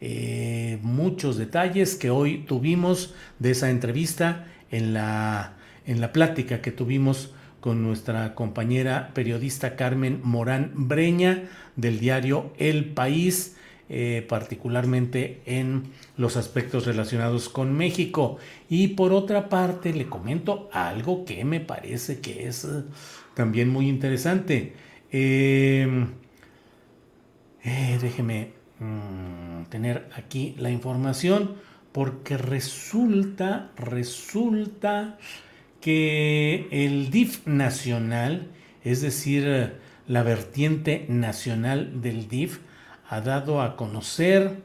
Eh, 0.00 0.78
muchos 0.82 1.36
detalles 1.36 1.94
que 1.94 2.10
hoy 2.10 2.44
tuvimos 2.46 3.14
de 3.38 3.50
esa 3.50 3.70
entrevista 3.70 4.46
en 4.70 4.94
la, 4.94 5.56
en 5.86 6.00
la 6.00 6.12
plática 6.12 6.62
que 6.62 6.72
tuvimos 6.72 7.34
con 7.60 7.82
nuestra 7.82 8.34
compañera 8.34 9.10
periodista 9.12 9.76
Carmen 9.76 10.20
Morán 10.22 10.72
Breña 10.74 11.44
del 11.76 12.00
diario 12.00 12.52
El 12.56 12.86
País, 12.86 13.56
eh, 13.90 14.24
particularmente 14.26 15.42
en 15.44 15.90
los 16.16 16.38
aspectos 16.38 16.86
relacionados 16.86 17.50
con 17.50 17.76
México. 17.76 18.38
Y 18.70 18.88
por 18.88 19.12
otra 19.12 19.50
parte, 19.50 19.92
le 19.92 20.06
comento 20.06 20.70
algo 20.72 21.26
que 21.26 21.44
me 21.44 21.60
parece 21.60 22.20
que 22.20 22.48
es 22.48 22.64
eh, 22.64 22.84
también 23.34 23.68
muy 23.68 23.88
interesante. 23.88 24.72
Déjeme 27.64 28.60
Mm, 28.80 29.64
tener 29.68 30.08
aquí 30.16 30.54
la 30.58 30.70
información 30.70 31.56
porque 31.92 32.38
resulta, 32.38 33.72
resulta 33.76 35.18
que 35.82 36.66
el 36.70 37.10
DIF 37.10 37.46
nacional, 37.46 38.48
es 38.82 39.02
decir, 39.02 39.74
la 40.06 40.22
vertiente 40.22 41.04
nacional 41.10 42.00
del 42.00 42.26
DIF, 42.26 42.60
ha 43.06 43.20
dado 43.20 43.60
a 43.60 43.76
conocer 43.76 44.62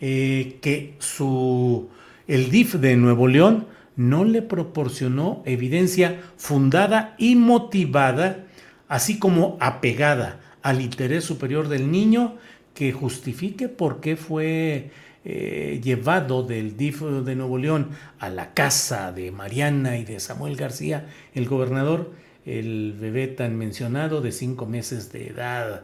eh, 0.00 0.58
que 0.62 0.96
su, 1.00 1.90
el 2.26 2.50
DIF 2.50 2.76
de 2.76 2.96
Nuevo 2.96 3.28
León 3.28 3.66
no 3.94 4.24
le 4.24 4.40
proporcionó 4.40 5.42
evidencia 5.44 6.18
fundada 6.38 7.14
y 7.18 7.36
motivada, 7.36 8.46
así 8.88 9.18
como 9.18 9.58
apegada 9.60 10.39
al 10.62 10.80
interés 10.80 11.24
superior 11.24 11.68
del 11.68 11.90
niño 11.90 12.36
que 12.74 12.92
justifique 12.92 13.68
por 13.68 14.00
qué 14.00 14.16
fue 14.16 14.90
eh, 15.24 15.80
llevado 15.82 16.42
del 16.42 16.76
DIF 16.76 17.02
de 17.02 17.36
Nuevo 17.36 17.58
León 17.58 17.90
a 18.18 18.30
la 18.30 18.54
casa 18.54 19.12
de 19.12 19.30
Mariana 19.30 19.98
y 19.98 20.04
de 20.04 20.18
Samuel 20.18 20.56
García, 20.56 21.08
el 21.34 21.46
gobernador, 21.46 22.12
el 22.46 22.96
bebé 22.98 23.26
tan 23.26 23.56
mencionado 23.56 24.22
de 24.22 24.32
cinco 24.32 24.64
meses 24.66 25.12
de 25.12 25.28
edad. 25.28 25.82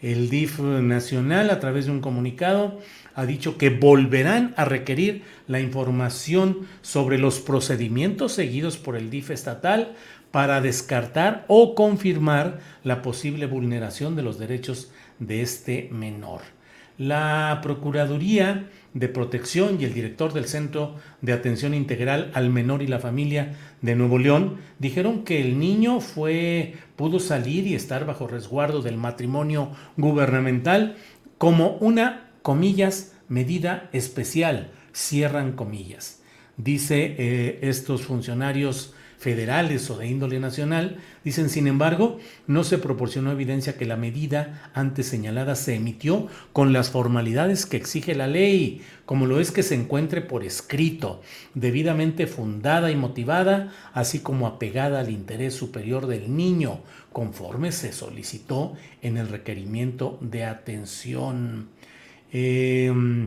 El 0.00 0.30
DIF 0.30 0.60
nacional, 0.60 1.50
a 1.50 1.58
través 1.58 1.86
de 1.86 1.90
un 1.90 2.00
comunicado, 2.00 2.78
ha 3.14 3.26
dicho 3.26 3.58
que 3.58 3.68
volverán 3.68 4.54
a 4.56 4.64
requerir 4.64 5.24
la 5.48 5.60
información 5.60 6.68
sobre 6.82 7.18
los 7.18 7.40
procedimientos 7.40 8.32
seguidos 8.32 8.78
por 8.78 8.96
el 8.96 9.10
DIF 9.10 9.32
estatal 9.32 9.96
para 10.30 10.60
descartar 10.60 11.44
o 11.48 11.74
confirmar 11.74 12.60
la 12.84 13.02
posible 13.02 13.46
vulneración 13.46 14.16
de 14.16 14.22
los 14.22 14.38
derechos 14.38 14.90
de 15.18 15.42
este 15.42 15.88
menor. 15.92 16.40
La 16.98 17.60
Procuraduría 17.62 18.68
de 18.92 19.08
Protección 19.08 19.80
y 19.80 19.84
el 19.84 19.94
director 19.94 20.32
del 20.32 20.46
Centro 20.46 20.96
de 21.22 21.32
Atención 21.32 21.72
Integral 21.72 22.32
al 22.34 22.50
Menor 22.50 22.82
y 22.82 22.88
la 22.88 22.98
Familia 22.98 23.56
de 23.82 23.94
Nuevo 23.94 24.18
León 24.18 24.56
dijeron 24.80 25.24
que 25.24 25.40
el 25.40 25.60
niño 25.60 26.00
fue 26.00 26.74
pudo 26.96 27.20
salir 27.20 27.66
y 27.68 27.74
estar 27.74 28.04
bajo 28.04 28.26
resguardo 28.26 28.82
del 28.82 28.96
matrimonio 28.96 29.70
gubernamental 29.96 30.96
como 31.38 31.76
una 31.76 32.30
comillas 32.42 33.14
medida 33.28 33.88
especial, 33.92 34.72
cierran 34.92 35.52
comillas. 35.52 36.22
Dice 36.56 37.14
eh, 37.18 37.58
estos 37.62 38.02
funcionarios 38.02 38.94
federales 39.18 39.90
o 39.90 39.98
de 39.98 40.06
índole 40.06 40.38
nacional, 40.38 40.98
dicen, 41.24 41.50
sin 41.50 41.66
embargo, 41.66 42.18
no 42.46 42.62
se 42.62 42.78
proporcionó 42.78 43.32
evidencia 43.32 43.76
que 43.76 43.84
la 43.84 43.96
medida 43.96 44.70
antes 44.74 45.06
señalada 45.06 45.56
se 45.56 45.74
emitió 45.74 46.28
con 46.52 46.72
las 46.72 46.90
formalidades 46.90 47.66
que 47.66 47.76
exige 47.76 48.14
la 48.14 48.28
ley, 48.28 48.82
como 49.04 49.26
lo 49.26 49.40
es 49.40 49.50
que 49.50 49.64
se 49.64 49.74
encuentre 49.74 50.20
por 50.20 50.44
escrito, 50.44 51.20
debidamente 51.54 52.26
fundada 52.26 52.90
y 52.90 52.96
motivada, 52.96 53.72
así 53.92 54.20
como 54.20 54.46
apegada 54.46 55.00
al 55.00 55.10
interés 55.10 55.54
superior 55.54 56.06
del 56.06 56.34
niño, 56.36 56.80
conforme 57.12 57.72
se 57.72 57.92
solicitó 57.92 58.74
en 59.02 59.16
el 59.16 59.28
requerimiento 59.28 60.18
de 60.20 60.44
atención. 60.44 61.68
Eh, 62.32 63.26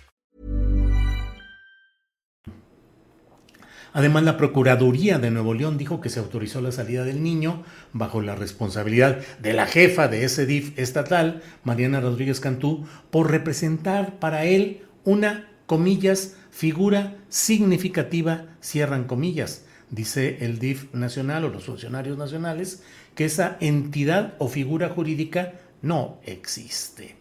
Además, 3.93 4.23
la 4.23 4.37
Procuraduría 4.37 5.19
de 5.19 5.31
Nuevo 5.31 5.53
León 5.53 5.77
dijo 5.77 5.99
que 5.99 6.09
se 6.09 6.19
autorizó 6.19 6.61
la 6.61 6.71
salida 6.71 7.03
del 7.03 7.23
niño 7.23 7.63
bajo 7.91 8.21
la 8.21 8.35
responsabilidad 8.35 9.19
de 9.41 9.53
la 9.53 9.65
jefa 9.65 10.07
de 10.07 10.23
ese 10.23 10.45
DIF 10.45 10.77
estatal, 10.79 11.41
Mariana 11.63 11.99
Rodríguez 11.99 12.39
Cantú, 12.39 12.85
por 13.09 13.29
representar 13.29 14.19
para 14.19 14.45
él 14.45 14.83
una, 15.03 15.49
comillas, 15.65 16.35
figura 16.51 17.17
significativa, 17.27 18.45
cierran 18.61 19.05
comillas, 19.05 19.65
dice 19.89 20.37
el 20.41 20.59
DIF 20.59 20.93
nacional 20.93 21.43
o 21.43 21.49
los 21.49 21.65
funcionarios 21.65 22.17
nacionales, 22.17 22.83
que 23.15 23.25
esa 23.25 23.57
entidad 23.59 24.35
o 24.37 24.47
figura 24.47 24.89
jurídica 24.89 25.53
no 25.81 26.19
existe. 26.25 27.15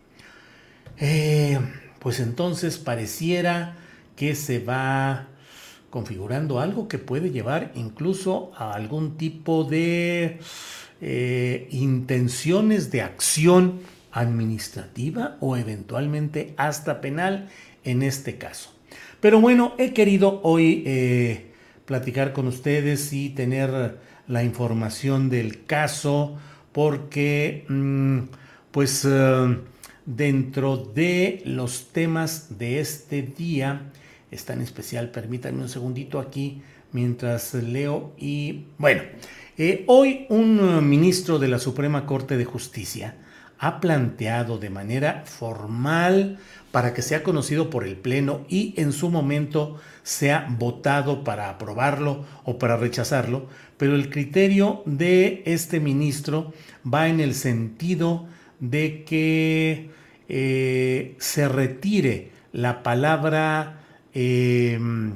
Eh, 0.98 1.58
pues 1.98 2.20
entonces 2.20 2.78
pareciera 2.78 3.76
que 4.14 4.34
se 4.34 4.58
va 4.60 5.28
configurando 5.90 6.60
algo 6.60 6.88
que 6.88 6.98
puede 6.98 7.30
llevar 7.30 7.72
incluso 7.74 8.52
a 8.56 8.72
algún 8.72 9.16
tipo 9.16 9.64
de 9.64 10.38
eh, 11.00 11.68
intenciones 11.70 12.90
de 12.90 13.02
acción 13.02 13.80
administrativa 14.12 15.36
o 15.40 15.56
eventualmente 15.56 16.54
hasta 16.56 17.00
penal 17.00 17.48
en 17.84 18.02
este 18.02 18.38
caso. 18.38 18.72
Pero 19.20 19.40
bueno, 19.40 19.74
he 19.78 19.92
querido 19.92 20.40
hoy 20.42 20.82
eh, 20.86 21.52
platicar 21.84 22.32
con 22.32 22.46
ustedes 22.46 23.12
y 23.12 23.30
tener 23.30 23.98
la 24.26 24.44
información 24.44 25.28
del 25.28 25.64
caso 25.64 26.38
porque 26.72 27.64
mm, 27.68 28.18
pues 28.70 29.04
eh, 29.04 29.58
dentro 30.06 30.76
de 30.76 31.42
los 31.44 31.88
temas 31.92 32.58
de 32.58 32.80
este 32.80 33.22
día, 33.22 33.90
es 34.30 34.44
tan 34.44 34.60
especial. 34.60 35.10
Permítanme 35.10 35.62
un 35.62 35.68
segundito 35.68 36.18
aquí 36.18 36.62
mientras 36.92 37.54
leo 37.54 38.12
y 38.18 38.64
bueno, 38.78 39.02
eh, 39.58 39.84
hoy 39.86 40.26
un 40.28 40.60
uh, 40.60 40.80
ministro 40.80 41.38
de 41.38 41.48
la 41.48 41.58
Suprema 41.58 42.06
Corte 42.06 42.36
de 42.36 42.44
Justicia 42.44 43.16
ha 43.58 43.80
planteado 43.80 44.58
de 44.58 44.70
manera 44.70 45.22
formal 45.26 46.38
para 46.72 46.94
que 46.94 47.02
sea 47.02 47.22
conocido 47.22 47.68
por 47.68 47.84
el 47.84 47.96
Pleno 47.96 48.46
y 48.48 48.74
en 48.78 48.92
su 48.92 49.10
momento 49.10 49.78
sea 50.02 50.46
votado 50.58 51.24
para 51.24 51.50
aprobarlo 51.50 52.24
o 52.44 52.58
para 52.58 52.76
rechazarlo, 52.76 53.48
pero 53.76 53.94
el 53.94 54.08
criterio 54.08 54.82
de 54.86 55.42
este 55.44 55.78
ministro 55.78 56.54
va 56.82 57.08
en 57.08 57.20
el 57.20 57.34
sentido 57.34 58.26
de 58.60 59.04
que 59.04 59.90
eh, 60.28 61.16
se 61.18 61.48
retire 61.48 62.30
la 62.52 62.82
palabra 62.82 63.80
Em, 64.14 65.14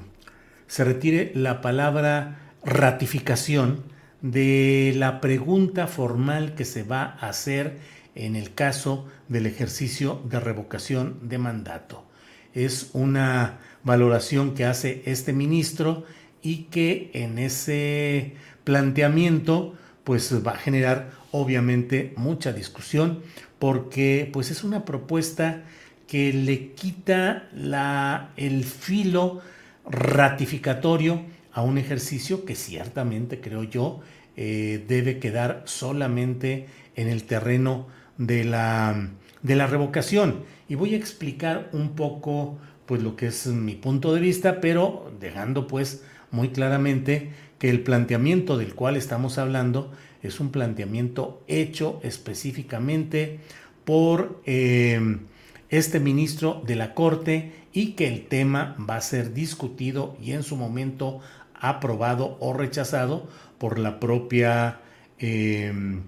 se 0.67 0.85
retire 0.85 1.33
la 1.35 1.61
palabra 1.61 2.39
ratificación 2.65 3.85
de 4.23 4.93
la 4.97 5.21
pregunta 5.21 5.87
formal 5.87 6.55
que 6.55 6.65
se 6.65 6.83
va 6.83 7.17
a 7.21 7.29
hacer 7.29 7.79
en 8.15 8.37
el 8.37 8.55
caso 8.55 9.07
del 9.29 9.47
ejercicio 9.47 10.23
de 10.25 10.41
revocación 10.41 11.29
de 11.29 11.39
mandato. 11.39 12.05
Es 12.55 12.91
una 12.93 13.59
valoración 13.83 14.55
que 14.55 14.65
hace 14.65 15.03
este 15.07 15.33
ministro 15.33 16.05
y 16.41 16.65
que 16.65 17.11
en 17.15 17.39
ese 17.39 18.35
planteamiento 18.63 19.75
pues 20.05 20.47
va 20.47 20.53
a 20.53 20.59
generar 20.59 21.11
obviamente 21.33 22.13
mucha 22.17 22.53
discusión 22.53 23.23
porque 23.59 24.29
pues 24.33 24.51
es 24.51 24.63
una 24.63 24.85
propuesta 24.85 25.65
que 26.15 26.33
le 26.33 26.75
quita 26.75 27.49
la, 27.57 28.31
el 28.37 28.63
filo 28.63 29.41
ratificatorio 29.85 31.23
a 31.53 31.63
un 31.63 31.77
ejercicio 31.77 32.45
que 32.45 32.55
ciertamente, 32.55 33.41
creo 33.41 33.65
yo, 33.65 33.99
eh, 34.37 34.85
debe 34.87 35.19
quedar 35.19 35.65
solamente 35.65 36.69
en 36.95 37.09
el 37.09 37.25
terreno 37.25 37.89
de 38.17 38.45
la, 38.45 39.09
de 39.43 39.57
la 39.57 39.67
revocación. 39.67 40.45
Y 40.69 40.77
voy 40.77 40.95
a 40.95 40.99
explicar 40.99 41.69
un 41.73 41.97
poco 41.97 42.59
pues 42.87 43.03
lo 43.03 43.17
que 43.17 43.27
es 43.27 43.49
mi 43.49 43.75
punto 43.75 44.15
de 44.15 44.21
vista, 44.21 44.61
pero 44.61 45.13
dejando 45.19 45.67
pues 45.67 46.05
muy 46.31 46.51
claramente 46.51 47.33
que 47.59 47.71
el 47.71 47.81
planteamiento 47.81 48.57
del 48.57 48.77
cual 48.77 48.97
estamos 48.97 49.37
hablando 49.39 49.91
es 50.23 50.39
un 50.39 50.53
planteamiento 50.53 51.43
hecho 51.49 51.99
específicamente 52.05 53.41
por 53.85 54.41
eh, 54.47 55.19
este 55.79 56.01
ministro 56.01 56.63
de 56.67 56.77
la 56.77 56.95
Corte 56.95 57.53
y 57.73 57.93
que 57.93 58.07
el 58.07 58.27
tema 58.27 58.77
va 58.89 58.97
a 58.97 59.01
ser 59.01 59.35
discutido 59.35 60.17
y 60.23 60.33
en 60.33 60.43
su 60.43 60.57
momento 60.57 61.21
aprobado 61.55 62.37
o 62.41 62.53
rechazado 62.53 63.29
por 63.59 63.79
la 63.79 63.99
propia, 63.99 64.81
em, 65.19 66.03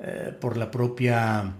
eh, 0.00 0.34
por 0.40 0.56
la 0.56 0.70
propia 0.70 1.54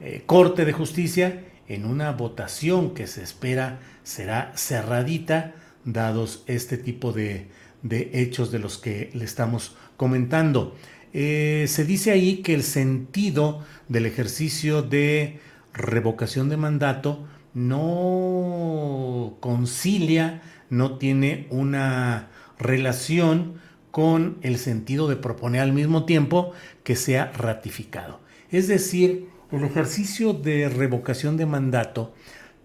eh, 0.00 0.22
Corte 0.26 0.64
de 0.64 0.72
Justicia 0.72 1.44
en 1.68 1.84
una 1.86 2.12
votación 2.12 2.94
que 2.94 3.06
se 3.06 3.22
espera 3.22 3.80
será 4.02 4.52
cerradita, 4.54 5.54
dados 5.84 6.44
este 6.46 6.78
tipo 6.78 7.12
de, 7.12 7.48
hechos 7.90 8.50
de 8.52 8.58
los 8.58 8.78
que 8.78 9.10
le 9.14 9.24
estamos 9.24 9.76
comentando. 9.96 10.76
Eh, 11.12 11.66
se 11.68 11.84
dice 11.84 12.10
ahí 12.10 12.38
que 12.42 12.54
el 12.54 12.62
sentido 12.62 13.64
del 13.88 14.06
ejercicio 14.06 14.82
de 14.82 15.38
revocación 15.74 16.48
de 16.48 16.56
mandato 16.56 17.26
no 17.52 19.36
concilia, 19.40 20.42
no 20.70 20.98
tiene 20.98 21.46
una 21.50 22.28
relación 22.58 23.54
con 23.90 24.38
el 24.42 24.58
sentido 24.58 25.08
de 25.08 25.16
proponer 25.16 25.60
al 25.60 25.72
mismo 25.72 26.04
tiempo 26.04 26.52
que 26.82 26.96
sea 26.96 27.30
ratificado. 27.32 28.20
Es 28.50 28.66
decir, 28.66 29.28
el 29.52 29.64
ejercicio 29.64 30.32
de 30.32 30.68
revocación 30.68 31.36
de 31.36 31.46
mandato 31.46 32.14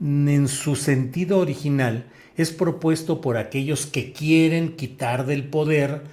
en 0.01 0.47
su 0.47 0.75
sentido 0.75 1.39
original 1.39 2.07
es 2.35 2.51
propuesto 2.51 3.21
por 3.21 3.37
aquellos 3.37 3.85
que 3.85 4.11
quieren 4.13 4.75
quitar 4.75 5.25
del 5.25 5.43
poder 5.49 6.03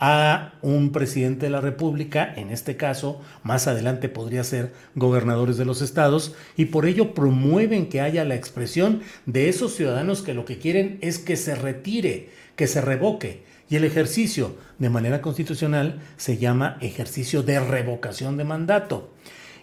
a 0.00 0.54
un 0.62 0.92
presidente 0.92 1.46
de 1.46 1.50
la 1.50 1.60
República, 1.60 2.32
en 2.34 2.50
este 2.50 2.78
caso, 2.78 3.20
más 3.42 3.66
adelante 3.66 4.08
podría 4.08 4.42
ser 4.44 4.72
gobernadores 4.94 5.58
de 5.58 5.66
los 5.66 5.82
estados, 5.82 6.34
y 6.56 6.64
por 6.64 6.86
ello 6.86 7.12
promueven 7.12 7.86
que 7.86 8.00
haya 8.00 8.24
la 8.24 8.34
expresión 8.34 9.02
de 9.26 9.50
esos 9.50 9.74
ciudadanos 9.74 10.22
que 10.22 10.32
lo 10.32 10.46
que 10.46 10.58
quieren 10.58 10.98
es 11.02 11.18
que 11.18 11.36
se 11.36 11.54
retire, 11.54 12.30
que 12.56 12.66
se 12.66 12.80
revoque. 12.80 13.42
Y 13.68 13.76
el 13.76 13.84
ejercicio 13.84 14.56
de 14.78 14.88
manera 14.88 15.20
constitucional 15.20 16.00
se 16.16 16.38
llama 16.38 16.78
ejercicio 16.80 17.42
de 17.42 17.60
revocación 17.60 18.38
de 18.38 18.44
mandato. 18.44 19.12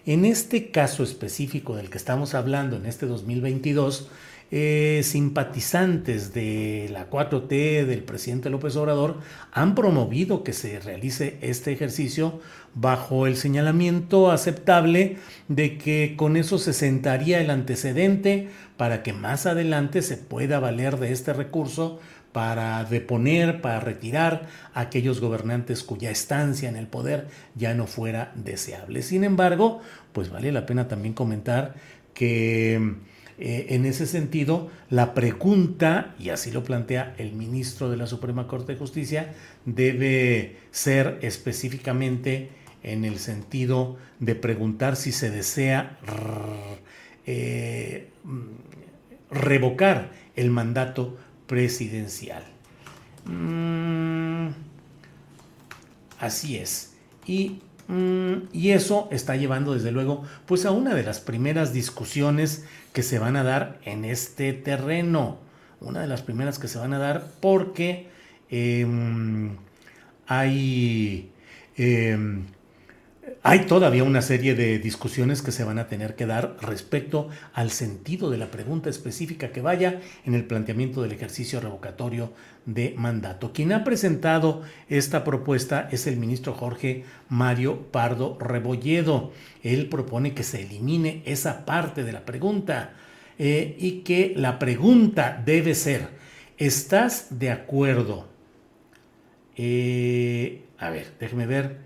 En 0.06 0.23
este 0.23 0.69
caso 0.69 1.04
específico 1.04 1.76
del 1.76 1.89
que 1.89 1.97
estamos 1.97 2.36
hablando 2.36 2.78
en 2.78 2.86
este 2.86 3.08
2022, 3.08 4.08
eh, 4.49 5.01
simpatizantes 5.03 6.33
de 6.33 6.89
la 6.91 7.10
4T, 7.10 7.86
del 7.86 8.03
presidente 8.03 8.49
López 8.49 8.75
Obrador, 8.75 9.17
han 9.51 9.75
promovido 9.75 10.43
que 10.43 10.53
se 10.53 10.79
realice 10.79 11.38
este 11.41 11.73
ejercicio 11.73 12.39
bajo 12.73 13.27
el 13.27 13.36
señalamiento 13.36 14.31
aceptable 14.31 15.17
de 15.47 15.77
que 15.77 16.15
con 16.15 16.38
eso 16.38 16.60
se 16.60 16.73
sentaría 16.73 17.41
el 17.41 17.49
antecedente 17.49 18.49
para 18.77 19.03
que 19.03 19.13
más 19.13 19.45
adelante 19.45 20.01
se 20.01 20.15
pueda 20.15 20.60
valer 20.60 20.97
de 20.97 21.12
este 21.12 21.33
recurso 21.33 21.99
para 22.31 22.83
deponer, 22.83 23.62
para 23.62 23.79
retirar 23.79 24.47
a 24.73 24.81
aquellos 24.81 25.19
gobernantes 25.19 25.83
cuya 25.83 26.12
estancia 26.12 26.69
en 26.69 26.75
el 26.75 26.88
poder 26.88 27.27
ya 27.55 27.73
no 27.73 27.88
fuera 27.88 28.31
deseable. 28.36 29.01
Sin 29.01 29.23
embargo, 29.23 29.81
pues 30.13 30.29
vale 30.29 30.51
la 30.51 30.65
pena 30.65 30.88
también 30.88 31.13
comentar 31.13 31.73
que 32.13 32.95
Eh, 33.39 33.67
en 33.76 33.86
ese 33.86 34.08
sentido, 34.08 34.71
la 34.89 35.13
pregunta, 35.13 36.15
y 36.19 36.30
así 36.30 36.52
lo 36.52 36.63
plantea 36.63 37.13
el 37.19 37.34
ministro 37.34 37.89
de 37.89 37.97
la 37.97 38.08
Suprema 38.08 38.47
Corte 38.47 38.73
de 38.73 38.80
Justicia, 38.80 39.36
debe 39.65 40.58
ser 40.71 41.19
específicamente 41.21 42.50
en 42.82 43.06
el 43.06 43.19
sentido 43.19 43.97
de 44.19 44.34
preguntar 44.34 44.95
si 44.95 45.12
se 45.12 45.30
desea 45.30 46.00
eh, 47.28 48.10
revocar 49.30 50.12
el 50.36 50.50
mandato 50.50 51.17
presidencial. 51.45 52.43
Mm, 53.26 54.47
así 56.19 56.58
es. 56.58 56.93
Y 57.28 57.60
Mm, 57.88 58.50
y 58.52 58.71
eso 58.71 59.08
está 59.12 59.38
llevando 59.38 59.73
desde 59.73 59.93
luego 59.93 60.23
pues 60.45 60.65
a 60.65 60.71
una 60.71 60.93
de 60.93 61.04
las 61.04 61.21
primeras 61.21 61.71
discusiones 61.71 62.65
que 62.97 63.03
se 63.03 63.19
van 63.19 63.36
a 63.36 63.43
dar 63.43 63.79
en 63.86 64.05
este 64.05 64.53
terreno. 64.53 65.38
Una 65.81 66.01
de 66.01 66.07
las 66.07 66.23
primeras 66.23 66.57
que 66.57 66.67
se 66.67 66.79
van 66.79 66.93
a 66.93 66.97
dar 66.97 67.27
porque 67.39 68.07
em, 68.49 69.55
hay 70.25 71.31
em, 71.77 72.45
hay 73.43 73.67
todavía 73.67 74.03
una 74.03 74.23
serie 74.23 74.55
de 74.55 74.79
discusiones 74.79 75.43
que 75.43 75.51
se 75.51 75.63
van 75.63 75.77
a 75.77 75.88
tener 75.88 76.15
que 76.15 76.25
dar 76.25 76.57
respecto 76.60 77.29
al 77.53 77.69
sentido 77.69 78.31
de 78.31 78.39
la 78.39 78.49
pregunta 78.49 78.89
específica 78.89 79.51
que 79.51 79.62
vaya 79.62 80.01
en 80.25 80.33
el 80.33 80.45
planteamiento 80.45 81.03
del 81.03 81.12
ejercicio 81.12 81.60
revocatorio 81.60 82.33
de 82.67 82.93
mandato. 82.97 83.53
Quien 83.53 83.71
ha 83.71 83.84
presentado 83.84 84.62
esta 84.89 85.23
propuesta 85.23 85.88
es 85.91 86.06
el 86.06 86.17
ministro 86.17 86.53
Jorge 86.53 87.06
Mario 87.30 87.84
Pardo 87.91 88.38
Rebolledo. 88.39 89.32
Él 89.63 89.88
propone 89.88 90.34
que 90.34 90.43
se 90.43 90.62
elimine 90.62 91.23
esa 91.25 91.65
parte 91.65 92.03
de 92.03 92.12
la 92.12 92.25
pregunta 92.25 92.93
eh, 93.39 93.75
y 93.80 94.01
que 94.01 94.34
la 94.36 94.60
pregunta 94.60 95.41
debe 95.43 95.75
ser, 95.75 96.10
¿estás 96.58 97.39
de 97.39 97.51
acuerdo? 97.51 98.27
Eh, 99.56 100.65
a 100.77 100.89
ver, 100.89 101.13
déjeme 101.21 101.47
ver. 101.47 101.77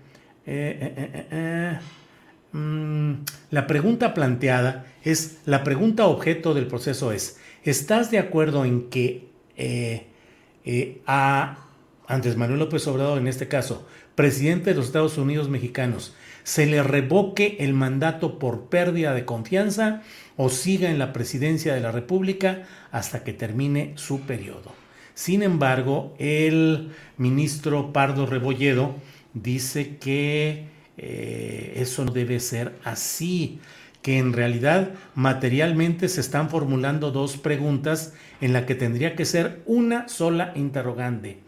Eh, 0.44 1.78
mm, 2.50 3.12
la 3.52 3.68
pregunta 3.68 4.14
planteada 4.14 4.86
es, 5.04 5.38
la 5.46 5.62
pregunta 5.62 6.06
objeto 6.06 6.54
del 6.54 6.66
proceso 6.66 7.12
es, 7.12 7.38
¿estás 7.62 8.10
de 8.10 8.18
acuerdo 8.18 8.64
en 8.64 8.90
que 8.90 9.30
a 11.06 11.58
Andrés 12.06 12.36
Manuel 12.36 12.60
López 12.60 12.86
Obrador, 12.86 13.18
en 13.18 13.26
este 13.26 13.48
caso, 13.48 13.86
presidente 14.14 14.70
de 14.70 14.76
los 14.76 14.86
Estados 14.86 15.18
Unidos 15.18 15.48
mexicanos, 15.48 16.14
se 16.44 16.66
le 16.66 16.82
revoque 16.82 17.56
el 17.60 17.72
mandato 17.72 18.38
por 18.38 18.66
pérdida 18.66 19.14
de 19.14 19.24
confianza 19.24 20.02
o 20.36 20.48
siga 20.48 20.90
en 20.90 20.98
la 20.98 21.12
presidencia 21.12 21.74
de 21.74 21.80
la 21.80 21.92
República 21.92 22.64
hasta 22.90 23.22
que 23.24 23.32
termine 23.32 23.92
su 23.96 24.20
periodo? 24.20 24.72
Sin 25.14 25.42
embargo, 25.42 26.14
el 26.18 26.90
ministro 27.18 27.92
Pardo 27.92 28.26
Rebolledo 28.26 28.96
dice 29.34 29.96
que 29.98 30.66
eh, 30.96 31.74
eso 31.76 32.04
no 32.04 32.12
debe 32.12 32.40
ser 32.40 32.74
así, 32.84 33.60
que 34.02 34.18
en 34.18 34.32
realidad 34.32 34.90
materialmente 35.14 36.08
se 36.08 36.20
están 36.20 36.50
formulando 36.50 37.12
dos 37.12 37.36
preguntas 37.36 38.12
en 38.40 38.52
la 38.52 38.66
que 38.66 38.74
tendría 38.74 39.14
que 39.14 39.24
ser 39.24 39.62
una 39.64 40.08
sola 40.08 40.52
interrogante. 40.56 41.38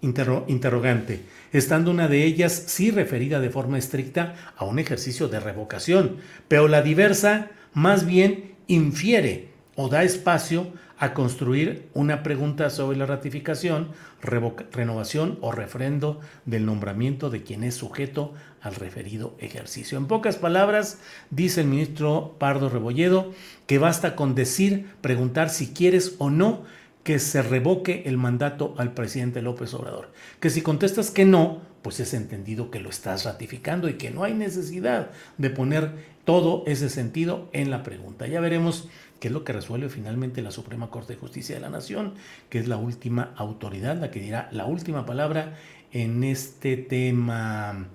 interrogante, 0.00 1.22
estando 1.52 1.90
una 1.90 2.06
de 2.06 2.24
ellas 2.24 2.52
sí 2.66 2.90
referida 2.92 3.40
de 3.40 3.50
forma 3.50 3.76
estricta 3.76 4.34
a 4.56 4.64
un 4.64 4.78
ejercicio 4.78 5.26
de 5.26 5.40
revocación, 5.40 6.18
pero 6.46 6.68
la 6.68 6.82
diversa 6.82 7.50
más 7.74 8.06
bien 8.06 8.54
infiere 8.68 9.48
o 9.74 9.88
da 9.88 10.04
espacio 10.04 10.72
a 10.98 11.12
construir 11.12 11.88
una 11.92 12.22
pregunta 12.22 12.70
sobre 12.70 12.96
la 12.96 13.06
ratificación, 13.06 13.90
renovación 14.22 15.38
o 15.40 15.52
refrendo 15.52 16.20
del 16.46 16.64
nombramiento 16.64 17.30
de 17.30 17.42
quien 17.42 17.64
es 17.64 17.74
sujeto 17.74 18.32
al 18.62 18.74
referido 18.74 19.36
ejercicio. 19.38 19.98
En 19.98 20.06
pocas 20.06 20.36
palabras, 20.36 20.98
dice 21.30 21.60
el 21.60 21.68
ministro 21.68 22.36
Pardo 22.38 22.68
Rebolledo 22.68 23.32
que 23.66 23.78
basta 23.78 24.16
con 24.16 24.34
decir, 24.34 24.86
preguntar 25.00 25.50
si 25.50 25.68
quieres 25.72 26.14
o 26.18 26.30
no 26.30 26.64
que 27.06 27.20
se 27.20 27.40
revoque 27.40 28.02
el 28.06 28.16
mandato 28.16 28.74
al 28.78 28.92
presidente 28.92 29.40
López 29.40 29.72
Obrador. 29.74 30.10
Que 30.40 30.50
si 30.50 30.60
contestas 30.62 31.12
que 31.12 31.24
no, 31.24 31.60
pues 31.82 32.00
es 32.00 32.14
entendido 32.14 32.72
que 32.72 32.80
lo 32.80 32.90
estás 32.90 33.24
ratificando 33.24 33.88
y 33.88 33.94
que 33.94 34.10
no 34.10 34.24
hay 34.24 34.34
necesidad 34.34 35.10
de 35.38 35.50
poner 35.50 36.16
todo 36.24 36.64
ese 36.66 36.90
sentido 36.90 37.48
en 37.52 37.70
la 37.70 37.84
pregunta. 37.84 38.26
Ya 38.26 38.40
veremos 38.40 38.88
qué 39.20 39.28
es 39.28 39.34
lo 39.34 39.44
que 39.44 39.52
resuelve 39.52 39.88
finalmente 39.88 40.42
la 40.42 40.50
Suprema 40.50 40.90
Corte 40.90 41.14
de 41.14 41.18
Justicia 41.18 41.54
de 41.54 41.60
la 41.60 41.70
Nación, 41.70 42.14
que 42.48 42.58
es 42.58 42.68
la 42.68 42.76
última 42.76 43.32
autoridad, 43.36 43.98
la 43.98 44.10
que 44.10 44.20
dirá 44.20 44.48
la 44.52 44.66
última 44.66 45.06
palabra 45.06 45.56
en 45.92 46.24
este 46.24 46.76
tema. 46.76 47.88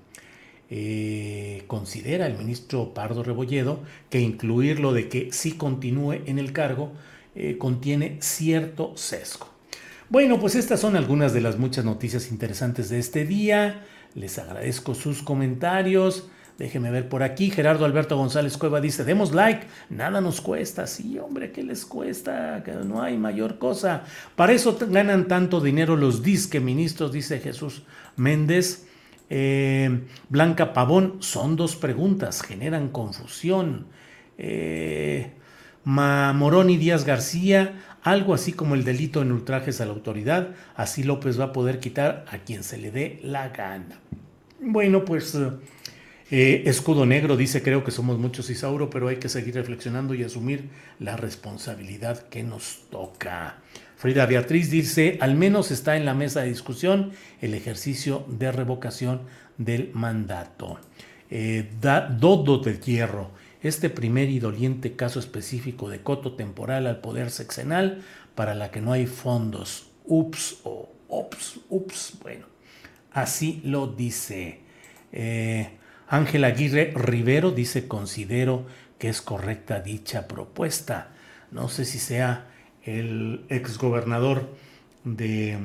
Eh, 0.73 1.63
considera 1.67 2.27
el 2.27 2.37
ministro 2.37 2.93
Pardo 2.93 3.23
Rebolledo 3.23 3.81
que 4.09 4.21
incluir 4.21 4.79
lo 4.79 4.93
de 4.93 5.09
que 5.09 5.33
sí 5.33 5.57
continúe 5.57 6.13
en 6.25 6.39
el 6.39 6.53
cargo 6.53 6.93
eh, 7.35 7.57
contiene 7.57 8.17
cierto 8.21 8.95
sesgo. 8.95 9.47
Bueno, 10.09 10.39
pues 10.39 10.55
estas 10.55 10.79
son 10.79 10.95
algunas 10.95 11.33
de 11.33 11.41
las 11.41 11.57
muchas 11.57 11.83
noticias 11.83 12.31
interesantes 12.31 12.89
de 12.89 12.99
este 12.99 13.25
día. 13.25 13.85
Les 14.15 14.37
agradezco 14.39 14.95
sus 14.95 15.21
comentarios. 15.21 16.29
Déjeme 16.57 16.91
ver 16.91 17.09
por 17.09 17.23
aquí. 17.23 17.49
Gerardo 17.49 17.85
Alberto 17.85 18.17
González 18.17 18.57
Cueva 18.57 18.81
dice, 18.81 19.03
demos 19.03 19.33
like, 19.33 19.67
nada 19.89 20.21
nos 20.21 20.41
cuesta. 20.41 20.87
Sí, 20.87 21.17
hombre, 21.17 21.51
¿qué 21.51 21.63
les 21.63 21.85
cuesta? 21.85 22.61
Que 22.63 22.73
no 22.73 23.01
hay 23.01 23.17
mayor 23.17 23.57
cosa. 23.57 24.03
Para 24.35 24.53
eso 24.53 24.77
ganan 24.79 25.27
tanto 25.27 25.59
dinero 25.59 25.95
los 25.95 26.21
disque 26.23 26.59
ministros, 26.59 27.11
dice 27.11 27.39
Jesús 27.39 27.83
Méndez. 28.15 28.85
Eh, 29.29 30.01
Blanca 30.29 30.73
Pavón, 30.73 31.17
son 31.19 31.55
dos 31.55 31.75
preguntas, 31.75 32.41
generan 32.41 32.89
confusión. 32.89 33.87
Eh, 34.37 35.31
Moroni 35.83 36.77
Díaz 36.77 37.05
García, 37.05 37.79
algo 38.03 38.33
así 38.33 38.53
como 38.53 38.75
el 38.75 38.83
delito 38.83 39.21
en 39.21 39.31
ultrajes 39.31 39.81
a 39.81 39.85
la 39.85 39.93
autoridad, 39.93 40.49
así 40.75 41.03
López 41.03 41.39
va 41.39 41.45
a 41.45 41.53
poder 41.53 41.79
quitar 41.79 42.25
a 42.29 42.39
quien 42.39 42.63
se 42.63 42.77
le 42.77 42.91
dé 42.91 43.19
la 43.23 43.49
gana. 43.49 43.99
Bueno, 44.59 45.05
pues 45.05 45.37
eh, 46.31 46.63
Escudo 46.65 47.05
Negro 47.05 47.35
dice, 47.35 47.61
creo 47.61 47.83
que 47.83 47.91
somos 47.91 48.17
muchos 48.17 48.49
Isauro, 48.49 48.89
pero 48.89 49.09
hay 49.09 49.17
que 49.17 49.27
seguir 49.27 49.55
reflexionando 49.55 50.13
y 50.13 50.23
asumir 50.23 50.69
la 50.97 51.17
responsabilidad 51.17 52.29
que 52.29 52.41
nos 52.41 52.85
toca. 52.89 53.57
Frida 53.97 54.25
Beatriz 54.25 54.71
dice, 54.71 55.17
al 55.19 55.35
menos 55.35 55.71
está 55.71 55.97
en 55.97 56.05
la 56.05 56.13
mesa 56.13 56.41
de 56.41 56.47
discusión 56.47 57.11
el 57.41 57.53
ejercicio 57.53 58.25
de 58.29 58.51
revocación 58.53 59.23
del 59.57 59.91
mandato. 59.93 60.79
Eh, 61.29 61.69
Dodo 61.81 62.59
del 62.59 62.79
Hierro, 62.79 63.31
este 63.61 63.89
primer 63.89 64.29
y 64.29 64.39
doliente 64.39 64.95
caso 64.95 65.19
específico 65.19 65.89
de 65.89 66.01
coto 66.01 66.33
temporal 66.33 66.87
al 66.87 67.01
poder 67.01 67.29
sexenal 67.29 68.03
para 68.35 68.55
la 68.55 68.71
que 68.71 68.79
no 68.79 68.93
hay 68.93 69.05
fondos. 69.05 69.87
Ups 70.05 70.59
o 70.63 70.89
ups, 71.09 71.59
ups, 71.69 72.13
bueno, 72.23 72.45
así 73.11 73.61
lo 73.65 73.87
dice. 73.87 74.61
Eh, 75.11 75.77
Ángel 76.11 76.43
Aguirre 76.43 76.91
Rivero 76.93 77.51
dice, 77.51 77.87
considero 77.87 78.65
que 78.99 79.07
es 79.07 79.21
correcta 79.21 79.79
dicha 79.79 80.27
propuesta. 80.27 81.13
No 81.51 81.69
sé 81.69 81.85
si 81.85 81.99
sea 81.99 82.49
el 82.83 83.45
exgobernador 83.47 84.53
de, 85.05 85.57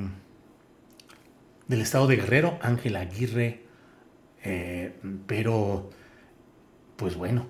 del 1.66 1.80
estado 1.80 2.06
de 2.06 2.14
Guerrero, 2.14 2.60
Ángel 2.62 2.94
Aguirre, 2.94 3.62
eh, 4.44 4.94
pero 5.26 5.90
pues 6.94 7.16
bueno, 7.16 7.48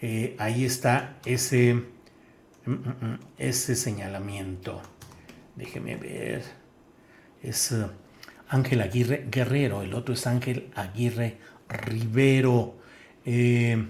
eh, 0.00 0.36
ahí 0.38 0.64
está 0.64 1.16
ese, 1.24 1.74
mm, 1.74 2.70
mm, 2.70 2.74
mm, 2.74 3.18
ese 3.38 3.74
señalamiento. 3.74 4.80
Déjeme 5.56 5.96
ver. 5.96 6.44
Es 7.42 7.72
eh, 7.72 7.86
Ángel 8.48 8.82
Aguirre 8.82 9.26
Guerrero, 9.28 9.82
el 9.82 9.94
otro 9.94 10.14
es 10.14 10.28
Ángel 10.28 10.70
Aguirre 10.76 11.38
Rivero. 11.68 12.76
Eh, 13.24 13.86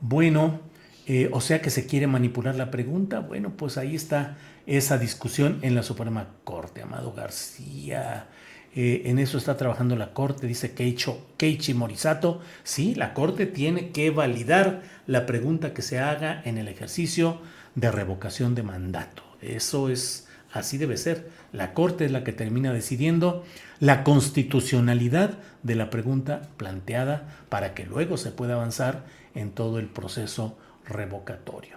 bueno, 0.00 0.60
eh, 1.06 1.28
o 1.32 1.40
sea 1.40 1.60
que 1.60 1.70
se 1.70 1.86
quiere 1.86 2.06
manipular 2.06 2.54
la 2.54 2.70
pregunta. 2.70 3.20
Bueno, 3.20 3.56
pues 3.56 3.78
ahí 3.78 3.94
está 3.94 4.36
esa 4.66 4.98
discusión 4.98 5.58
en 5.62 5.74
la 5.74 5.82
Suprema 5.82 6.28
Corte. 6.44 6.82
Amado 6.82 7.12
García, 7.12 8.26
eh, 8.74 9.02
en 9.06 9.18
eso 9.18 9.36
está 9.36 9.56
trabajando 9.56 9.96
la 9.96 10.14
Corte, 10.14 10.46
dice 10.46 10.72
Keicho, 10.72 11.26
Keichi 11.36 11.74
Morisato. 11.74 12.40
Sí, 12.64 12.94
la 12.94 13.14
Corte 13.14 13.46
tiene 13.46 13.90
que 13.90 14.10
validar 14.10 14.82
la 15.06 15.26
pregunta 15.26 15.74
que 15.74 15.82
se 15.82 15.98
haga 15.98 16.40
en 16.44 16.58
el 16.58 16.68
ejercicio 16.68 17.40
de 17.74 17.90
revocación 17.90 18.54
de 18.54 18.62
mandato. 18.62 19.22
Eso 19.42 19.88
es, 19.88 20.28
así 20.52 20.78
debe 20.78 20.96
ser. 20.96 21.30
La 21.52 21.74
Corte 21.74 22.04
es 22.06 22.10
la 22.10 22.24
que 22.24 22.32
termina 22.32 22.72
decidiendo 22.72 23.44
la 23.78 24.04
constitucionalidad 24.04 25.38
de 25.62 25.74
la 25.74 25.90
pregunta 25.90 26.48
planteada 26.56 27.28
para 27.48 27.74
que 27.74 27.84
luego 27.84 28.16
se 28.16 28.30
pueda 28.30 28.54
avanzar 28.54 29.04
en 29.34 29.50
todo 29.50 29.78
el 29.78 29.86
proceso 29.86 30.56
revocatorio. 30.86 31.76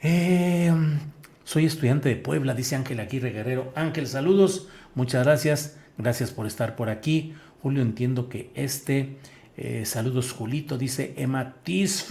Em, 0.00 0.98
soy 1.44 1.64
estudiante 1.64 2.08
de 2.08 2.16
Puebla, 2.16 2.54
dice 2.54 2.76
Ángel 2.76 3.00
Aguirre 3.00 3.30
Guerrero. 3.30 3.72
Ángel, 3.74 4.06
saludos, 4.06 4.68
muchas 4.94 5.24
gracias. 5.24 5.76
Gracias 5.98 6.30
por 6.30 6.46
estar 6.46 6.76
por 6.76 6.90
aquí. 6.90 7.34
Julio, 7.62 7.82
entiendo 7.82 8.28
que 8.28 8.50
este. 8.54 9.16
Eh, 9.56 9.84
saludos, 9.86 10.32
Julito, 10.32 10.76
dice 10.76 11.14
Emma 11.16 11.54
Tisf. 11.62 12.10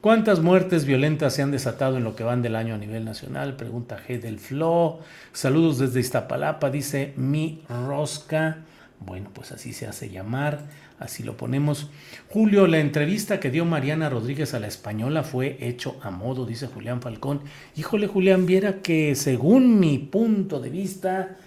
¿Cuántas 0.00 0.38
muertes 0.38 0.84
violentas 0.84 1.34
se 1.34 1.42
han 1.42 1.50
desatado 1.50 1.96
en 1.96 2.04
lo 2.04 2.14
que 2.14 2.22
van 2.22 2.40
del 2.40 2.54
año 2.54 2.76
a 2.76 2.78
nivel 2.78 3.04
nacional? 3.04 3.56
Pregunta 3.56 3.98
G 3.98 4.20
del 4.20 4.38
Flo. 4.38 5.00
Saludos 5.32 5.78
desde 5.78 5.98
Iztapalapa, 5.98 6.70
dice 6.70 7.12
mi 7.16 7.62
rosca. 7.68 8.58
Bueno, 9.00 9.28
pues 9.32 9.50
así 9.50 9.72
se 9.72 9.88
hace 9.88 10.08
llamar, 10.08 10.60
así 11.00 11.24
lo 11.24 11.36
ponemos. 11.36 11.90
Julio, 12.30 12.68
la 12.68 12.78
entrevista 12.78 13.40
que 13.40 13.50
dio 13.50 13.64
Mariana 13.64 14.08
Rodríguez 14.08 14.54
a 14.54 14.60
la 14.60 14.68
española 14.68 15.24
fue 15.24 15.56
hecho 15.60 15.98
a 16.00 16.12
modo, 16.12 16.46
dice 16.46 16.68
Julián 16.68 17.02
Falcón. 17.02 17.40
Híjole, 17.76 18.06
Julián, 18.06 18.46
viera 18.46 18.80
que 18.82 19.16
según 19.16 19.80
mi 19.80 19.98
punto 19.98 20.60
de 20.60 20.70
vista, 20.70 21.38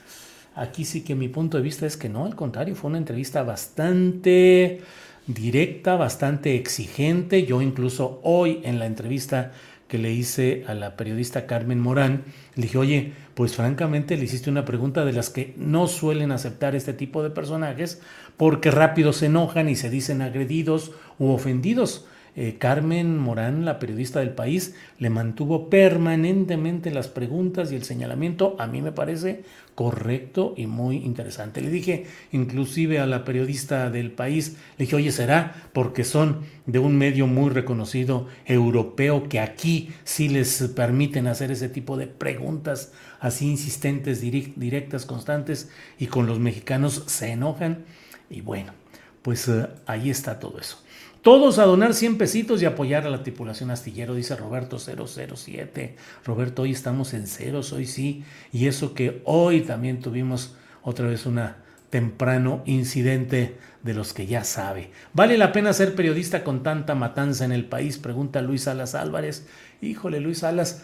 aquí 0.55 0.83
sí 0.83 1.05
que 1.05 1.15
mi 1.15 1.29
punto 1.29 1.55
de 1.55 1.63
vista 1.63 1.85
es 1.85 1.95
que 1.95 2.09
no, 2.09 2.25
al 2.25 2.35
contrario, 2.35 2.75
fue 2.75 2.89
una 2.89 2.97
entrevista 2.97 3.43
bastante 3.43 4.81
directa, 5.27 5.95
bastante 5.95 6.55
exigente. 6.55 7.45
Yo 7.45 7.61
incluso 7.61 8.19
hoy 8.23 8.61
en 8.63 8.79
la 8.79 8.85
entrevista 8.85 9.51
que 9.87 9.97
le 9.97 10.13
hice 10.13 10.63
a 10.67 10.73
la 10.73 10.95
periodista 10.95 11.45
Carmen 11.45 11.79
Morán, 11.79 12.23
le 12.55 12.63
dije, 12.63 12.77
oye, 12.77 13.13
pues 13.33 13.55
francamente 13.55 14.15
le 14.15 14.23
hiciste 14.23 14.49
una 14.49 14.63
pregunta 14.63 15.03
de 15.03 15.11
las 15.11 15.29
que 15.29 15.53
no 15.57 15.87
suelen 15.87 16.31
aceptar 16.31 16.75
este 16.75 16.93
tipo 16.93 17.23
de 17.23 17.29
personajes 17.29 18.01
porque 18.37 18.71
rápido 18.71 19.11
se 19.11 19.25
enojan 19.25 19.67
y 19.67 19.75
se 19.75 19.89
dicen 19.89 20.21
agredidos 20.21 20.93
u 21.19 21.31
ofendidos. 21.31 22.05
Eh, 22.35 22.55
Carmen 22.57 23.17
Morán, 23.17 23.65
la 23.65 23.77
periodista 23.77 24.19
del 24.19 24.29
país, 24.29 24.75
le 24.99 25.09
mantuvo 25.09 25.69
permanentemente 25.69 26.89
las 26.91 27.09
preguntas 27.09 27.71
y 27.71 27.75
el 27.75 27.83
señalamiento, 27.83 28.55
a 28.57 28.67
mí 28.67 28.81
me 28.81 28.93
parece 28.93 29.43
correcto 29.75 30.53
y 30.55 30.67
muy 30.67 30.97
interesante. 30.97 31.59
Le 31.59 31.69
dije 31.69 32.05
inclusive 32.31 32.99
a 32.99 33.05
la 33.05 33.25
periodista 33.25 33.89
del 33.89 34.11
país, 34.11 34.57
le 34.77 34.85
dije, 34.85 34.95
oye, 34.95 35.11
será 35.11 35.69
porque 35.73 36.03
son 36.03 36.41
de 36.65 36.79
un 36.79 36.97
medio 36.97 37.27
muy 37.27 37.49
reconocido 37.49 38.27
europeo 38.45 39.27
que 39.27 39.39
aquí 39.39 39.89
sí 40.03 40.29
les 40.29 40.61
permiten 40.75 41.27
hacer 41.27 41.51
ese 41.51 41.67
tipo 41.67 41.97
de 41.97 42.07
preguntas 42.07 42.93
así 43.19 43.49
insistentes, 43.49 44.21
directas, 44.21 45.05
constantes, 45.05 45.69
y 45.99 46.07
con 46.07 46.25
los 46.25 46.39
mexicanos 46.39 47.03
se 47.07 47.31
enojan. 47.31 47.85
Y 48.29 48.41
bueno, 48.41 48.73
pues 49.21 49.47
eh, 49.47 49.67
ahí 49.85 50.09
está 50.09 50.39
todo 50.39 50.59
eso. 50.59 50.83
Todos 51.21 51.59
a 51.59 51.65
donar 51.65 51.93
100 51.93 52.17
pesitos 52.17 52.63
y 52.63 52.65
apoyar 52.65 53.05
a 53.05 53.11
la 53.11 53.21
tripulación 53.21 53.69
astillero, 53.69 54.15
dice 54.15 54.35
Roberto 54.35 54.79
007. 54.79 55.95
Roberto, 56.25 56.63
hoy 56.63 56.71
estamos 56.71 57.13
en 57.13 57.27
ceros, 57.27 57.73
hoy 57.73 57.85
sí. 57.85 58.23
Y 58.51 58.65
eso 58.65 58.95
que 58.95 59.21
hoy 59.25 59.61
también 59.61 59.99
tuvimos 59.99 60.55
otra 60.81 61.05
vez 61.07 61.27
una 61.27 61.57
temprano 61.91 62.63
incidente 62.65 63.57
de 63.83 63.93
los 63.93 64.13
que 64.13 64.25
ya 64.25 64.43
sabe. 64.43 64.89
¿Vale 65.13 65.37
la 65.37 65.51
pena 65.51 65.73
ser 65.73 65.93
periodista 65.93 66.43
con 66.43 66.63
tanta 66.63 66.95
matanza 66.95 67.45
en 67.45 67.51
el 67.51 67.65
país? 67.65 67.99
Pregunta 67.99 68.41
Luis 68.41 68.63
Salas 68.63 68.95
Álvarez. 68.95 69.45
Híjole, 69.79 70.21
Luis 70.21 70.39
Salas, 70.39 70.81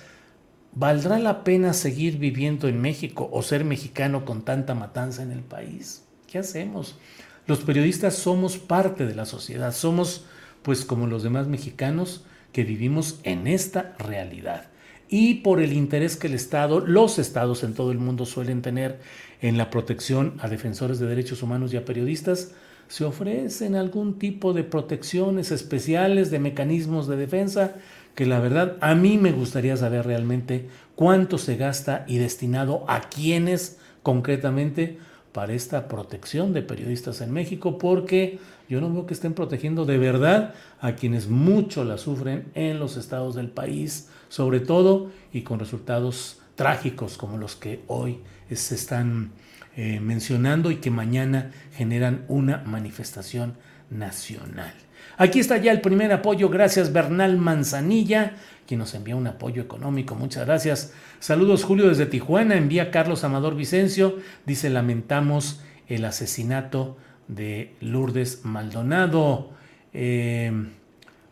¿valdrá 0.74 1.18
la 1.18 1.44
pena 1.44 1.74
seguir 1.74 2.20
viviendo 2.20 2.68
en 2.68 2.80
México 2.80 3.28
o 3.32 3.42
ser 3.42 3.66
mexicano 3.66 4.24
con 4.24 4.44
tanta 4.44 4.76
matanza 4.76 5.24
en 5.24 5.32
el 5.32 5.42
país? 5.42 6.04
¿Qué 6.28 6.38
hacemos? 6.38 7.00
Los 7.48 7.60
periodistas 7.60 8.16
somos 8.16 8.58
parte 8.58 9.06
de 9.06 9.16
la 9.16 9.26
sociedad, 9.26 9.74
somos 9.74 10.26
pues 10.64 10.84
como 10.84 11.08
los 11.08 11.24
demás 11.24 11.48
mexicanos 11.48 12.26
que 12.52 12.64
vivimos 12.64 13.20
en 13.24 13.48
esta 13.48 13.96
realidad. 14.00 14.68
Y 15.10 15.36
por 15.36 15.62
el 15.62 15.72
interés 15.72 16.18
que 16.18 16.28
el 16.28 16.34
Estado, 16.34 16.82
los 16.82 17.18
estados 17.20 17.64
en 17.64 17.74
todo 17.74 17.94
el 17.94 18.00
mundo 18.00 18.26
suelen 18.26 18.62
tener 18.62 19.00
en 19.42 19.58
la 19.58 19.70
protección 19.70 20.34
a 20.42 20.50
defensores 20.50 21.00
de 21.00 21.08
derechos 21.08 21.42
humanos 21.42 21.74
y 21.74 21.78
a 21.78 21.86
periodistas, 21.86 22.52
se 22.90 23.06
ofrecen 23.06 23.76
algún 23.76 24.20
tipo 24.20 24.54
de 24.54 24.66
protecciones 24.66 25.52
especiales, 25.52 26.32
de 26.32 26.40
mecanismos 26.40 27.08
de 27.08 27.16
defensa, 27.16 27.76
que 28.16 28.26
la 28.26 28.40
verdad 28.40 28.76
a 28.82 28.96
mí 28.96 29.18
me 29.18 29.32
gustaría 29.32 29.78
saber 29.78 30.06
realmente 30.06 30.68
cuánto 30.96 31.38
se 31.38 31.56
gasta 31.56 32.04
y 32.08 32.18
destinado 32.18 32.84
a 32.90 33.02
quiénes 33.02 33.78
concretamente 34.04 34.98
para 35.38 35.54
esta 35.54 35.88
protección 35.88 36.52
de 36.52 36.64
periodistas 36.64 37.22
en 37.22 37.32
México, 37.32 37.78
porque 37.78 38.40
yo 38.68 38.82
no 38.82 38.92
veo 38.92 39.06
que 39.06 39.14
estén 39.14 39.36
protegiendo 39.36 39.86
de 39.86 40.00
verdad 40.00 40.56
a 40.82 40.94
quienes 40.94 41.30
mucho 41.30 41.84
la 41.84 42.00
sufren 42.00 42.48
en 42.56 42.80
los 42.80 42.98
estados 42.98 43.36
del 43.36 43.52
país, 43.52 44.10
sobre 44.30 44.62
todo 44.62 45.12
y 45.32 45.44
con 45.44 45.60
resultados 45.60 46.40
trágicos 46.56 47.20
como 47.20 47.38
los 47.38 47.56
que 47.56 47.84
hoy 47.86 48.18
se 48.52 48.74
están 48.74 49.30
eh, 49.76 50.00
mencionando 50.00 50.72
y 50.72 50.78
que 50.78 50.90
mañana 50.90 51.52
generan 51.76 52.26
una 52.30 52.64
manifestación 52.66 53.58
nacional. 53.92 54.74
Aquí 55.20 55.40
está 55.40 55.58
ya 55.58 55.72
el 55.72 55.82
primer 55.82 56.12
apoyo, 56.12 56.48
gracias 56.48 56.94
Bernal 56.94 57.38
Manzanilla, 57.38 58.36
quien 58.68 58.80
nos 58.80 58.94
envía 58.94 59.16
un 59.16 59.26
apoyo 59.26 59.64
económico, 59.64 60.14
muchas 60.14 60.46
gracias. 60.46 60.94
Saludos 61.20 61.64
Julio 61.64 61.90
desde 61.90 62.06
Tijuana, 62.06 62.56
envía 62.56 62.92
Carlos 62.92 63.24
Amador 63.24 63.56
Vicencio, 63.56 64.18
dice 64.46 64.70
lamentamos 64.70 65.62
el 65.88 66.06
asesinato 66.06 66.98
de 67.28 67.74
Lourdes 67.82 68.46
Maldonado. 68.46 69.50
Eh, 69.92 70.52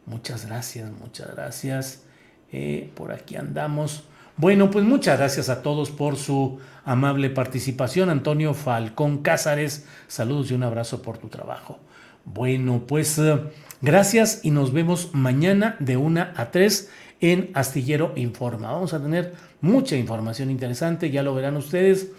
muchas 0.07 0.47
gracias, 0.47 0.91
muchas 0.91 1.35
gracias. 1.35 2.05
Eh, 2.51 2.89
por 2.95 3.11
aquí 3.11 3.35
andamos. 3.35 4.05
Bueno, 4.37 4.71
pues 4.71 4.83
muchas 4.83 5.19
gracias 5.19 5.49
a 5.49 5.61
todos 5.61 5.91
por 5.91 6.17
su 6.17 6.59
amable 6.85 7.29
participación. 7.29 8.09
Antonio 8.09 8.55
Falcón 8.55 9.19
Cázares, 9.19 9.85
saludos 10.07 10.49
y 10.49 10.55
un 10.55 10.63
abrazo 10.63 11.03
por 11.03 11.19
tu 11.19 11.27
trabajo. 11.27 11.79
Bueno, 12.25 12.85
pues 12.87 13.19
eh, 13.19 13.39
gracias 13.81 14.41
y 14.43 14.49
nos 14.49 14.73
vemos 14.73 15.11
mañana 15.13 15.75
de 15.79 15.95
1 15.95 16.27
a 16.35 16.51
3 16.51 16.89
en 17.21 17.51
Astillero 17.53 18.13
Informa. 18.15 18.71
Vamos 18.71 18.93
a 18.95 19.01
tener 19.01 19.33
mucha 19.61 19.95
información 19.95 20.49
interesante, 20.49 21.11
ya 21.11 21.21
lo 21.21 21.35
verán 21.35 21.55
ustedes. 21.55 22.11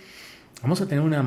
Vamos 0.62 0.80
a 0.80 0.86
tener 0.86 1.02
una, 1.02 1.22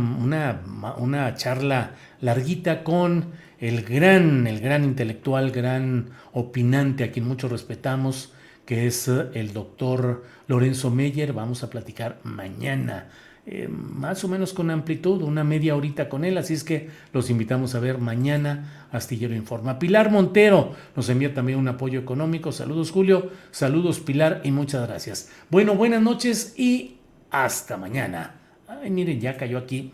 una, 0.97 1.35
charla 1.35 1.91
larguita 2.21 2.83
con 2.85 3.25
el 3.59 3.83
gran, 3.83 4.47
el 4.47 4.61
gran 4.61 4.85
intelectual, 4.85 5.51
gran 5.51 6.11
opinante 6.31 7.03
a 7.03 7.11
quien 7.11 7.27
mucho 7.27 7.49
respetamos, 7.49 8.33
que 8.65 8.87
es 8.87 9.09
eh, 9.09 9.27
el 9.33 9.51
doctor 9.51 10.23
Lorenzo 10.47 10.89
Meyer. 10.89 11.33
Vamos 11.33 11.63
a 11.63 11.69
platicar 11.69 12.19
mañana. 12.23 13.09
Eh, 13.51 13.67
más 13.67 14.23
o 14.23 14.27
menos 14.27 14.53
con 14.53 14.69
amplitud, 14.69 15.23
una 15.23 15.43
media 15.43 15.75
horita 15.75 16.07
con 16.07 16.23
él, 16.23 16.37
así 16.37 16.53
es 16.53 16.63
que 16.63 16.91
los 17.13 17.31
invitamos 17.31 17.73
a 17.73 17.79
ver 17.79 17.97
mañana 17.97 18.85
Astillero 18.91 19.33
Informa. 19.33 19.79
Pilar 19.79 20.11
Montero 20.11 20.75
nos 20.95 21.09
envía 21.09 21.33
también 21.33 21.57
un 21.57 21.67
apoyo 21.67 21.99
económico. 21.99 22.51
Saludos 22.51 22.91
Julio, 22.91 23.31
saludos 23.49 24.01
Pilar 24.01 24.41
y 24.43 24.51
muchas 24.51 24.87
gracias. 24.87 25.31
Bueno, 25.49 25.73
buenas 25.73 26.03
noches 26.03 26.53
y 26.59 26.97
hasta 27.31 27.75
mañana. 27.75 28.35
Ay, 28.67 28.91
miren, 28.91 29.19
ya 29.19 29.35
cayó 29.35 29.57
aquí 29.57 29.93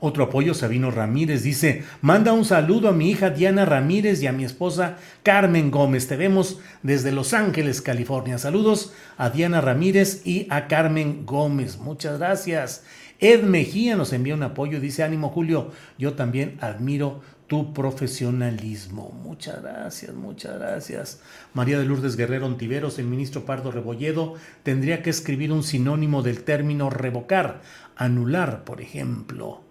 otro 0.00 0.24
apoyo, 0.24 0.54
Sabino 0.54 0.90
Ramírez, 0.90 1.42
dice, 1.42 1.84
manda 2.00 2.32
un 2.32 2.44
saludo 2.44 2.88
a 2.88 2.92
mi 2.92 3.10
hija 3.10 3.30
Diana 3.30 3.64
Ramírez 3.64 4.22
y 4.22 4.26
a 4.26 4.32
mi 4.32 4.44
esposa 4.44 4.96
Carmen 5.22 5.70
Gómez. 5.70 6.08
Te 6.08 6.16
vemos 6.16 6.60
desde 6.82 7.12
Los 7.12 7.32
Ángeles, 7.32 7.80
California. 7.80 8.38
Saludos 8.38 8.92
a 9.16 9.30
Diana 9.30 9.60
Ramírez 9.60 10.26
y 10.26 10.46
a 10.50 10.68
Carmen 10.68 11.24
Gómez. 11.24 11.78
Muchas 11.78 12.18
gracias. 12.18 12.84
Ed 13.20 13.42
Mejía 13.42 13.96
nos 13.96 14.12
envía 14.12 14.34
un 14.34 14.42
apoyo, 14.42 14.80
dice, 14.80 15.02
ánimo 15.02 15.30
Julio, 15.30 15.70
yo 15.96 16.14
también 16.14 16.58
admiro 16.60 17.22
tu 17.46 17.72
profesionalismo. 17.72 19.10
Muchas 19.22 19.62
gracias, 19.62 20.14
muchas 20.14 20.58
gracias. 20.58 21.20
María 21.52 21.78
de 21.78 21.84
Lourdes 21.84 22.16
Guerrero 22.16 22.46
Ontiveros, 22.46 22.98
el 22.98 23.06
ministro 23.06 23.44
Pardo 23.44 23.70
Rebolledo, 23.70 24.34
tendría 24.62 25.02
que 25.02 25.10
escribir 25.10 25.52
un 25.52 25.62
sinónimo 25.62 26.22
del 26.22 26.42
término 26.44 26.90
revocar, 26.90 27.60
anular, 27.96 28.64
por 28.64 28.80
ejemplo. 28.80 29.63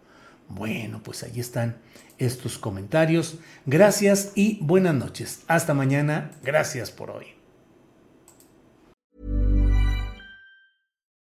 Bueno, 0.55 1.01
pues 1.03 1.23
ahí 1.23 1.39
están 1.39 1.77
estos 2.17 2.57
comentarios. 2.57 3.35
Gracias 3.65 4.33
y 4.35 4.59
buenas 4.61 4.93
noches. 4.93 5.43
Hasta 5.47 5.73
mañana. 5.73 6.31
Gracias 6.43 6.91
por 6.91 7.09
hoy. 7.09 7.25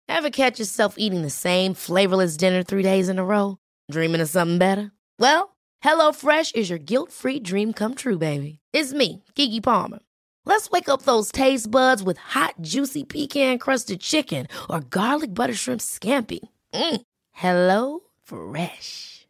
Ever 0.07 0.31
catch 0.31 0.59
yourself 0.59 0.95
eating 0.97 1.21
the 1.21 1.29
same 1.29 1.73
flavorless 1.73 2.35
dinner 2.35 2.63
three 2.63 2.83
days 2.83 3.07
in 3.07 3.19
a 3.19 3.23
row? 3.23 3.57
Dreaming 3.89 4.19
of 4.21 4.29
something 4.29 4.57
better? 4.57 4.91
Well, 5.17 5.55
HelloFresh 5.83 6.55
is 6.55 6.69
your 6.69 6.79
guilt-free 6.79 7.39
dream 7.39 7.71
come 7.71 7.95
true, 7.95 8.17
baby. 8.17 8.59
It's 8.73 8.91
me, 8.91 9.23
Kiki 9.35 9.61
Palmer. 9.61 9.99
Let's 10.45 10.69
wake 10.71 10.89
up 10.89 11.03
those 11.03 11.31
taste 11.31 11.69
buds 11.71 12.03
with 12.03 12.17
hot, 12.17 12.55
juicy 12.59 13.03
pecan-crusted 13.05 14.01
chicken 14.01 14.47
or 14.69 14.81
garlic 14.81 15.33
butter 15.33 15.53
shrimp 15.53 15.79
scampi. 15.79 16.39
Mm. 16.73 17.01
Hello 17.31 17.99
Fresh. 18.23 19.18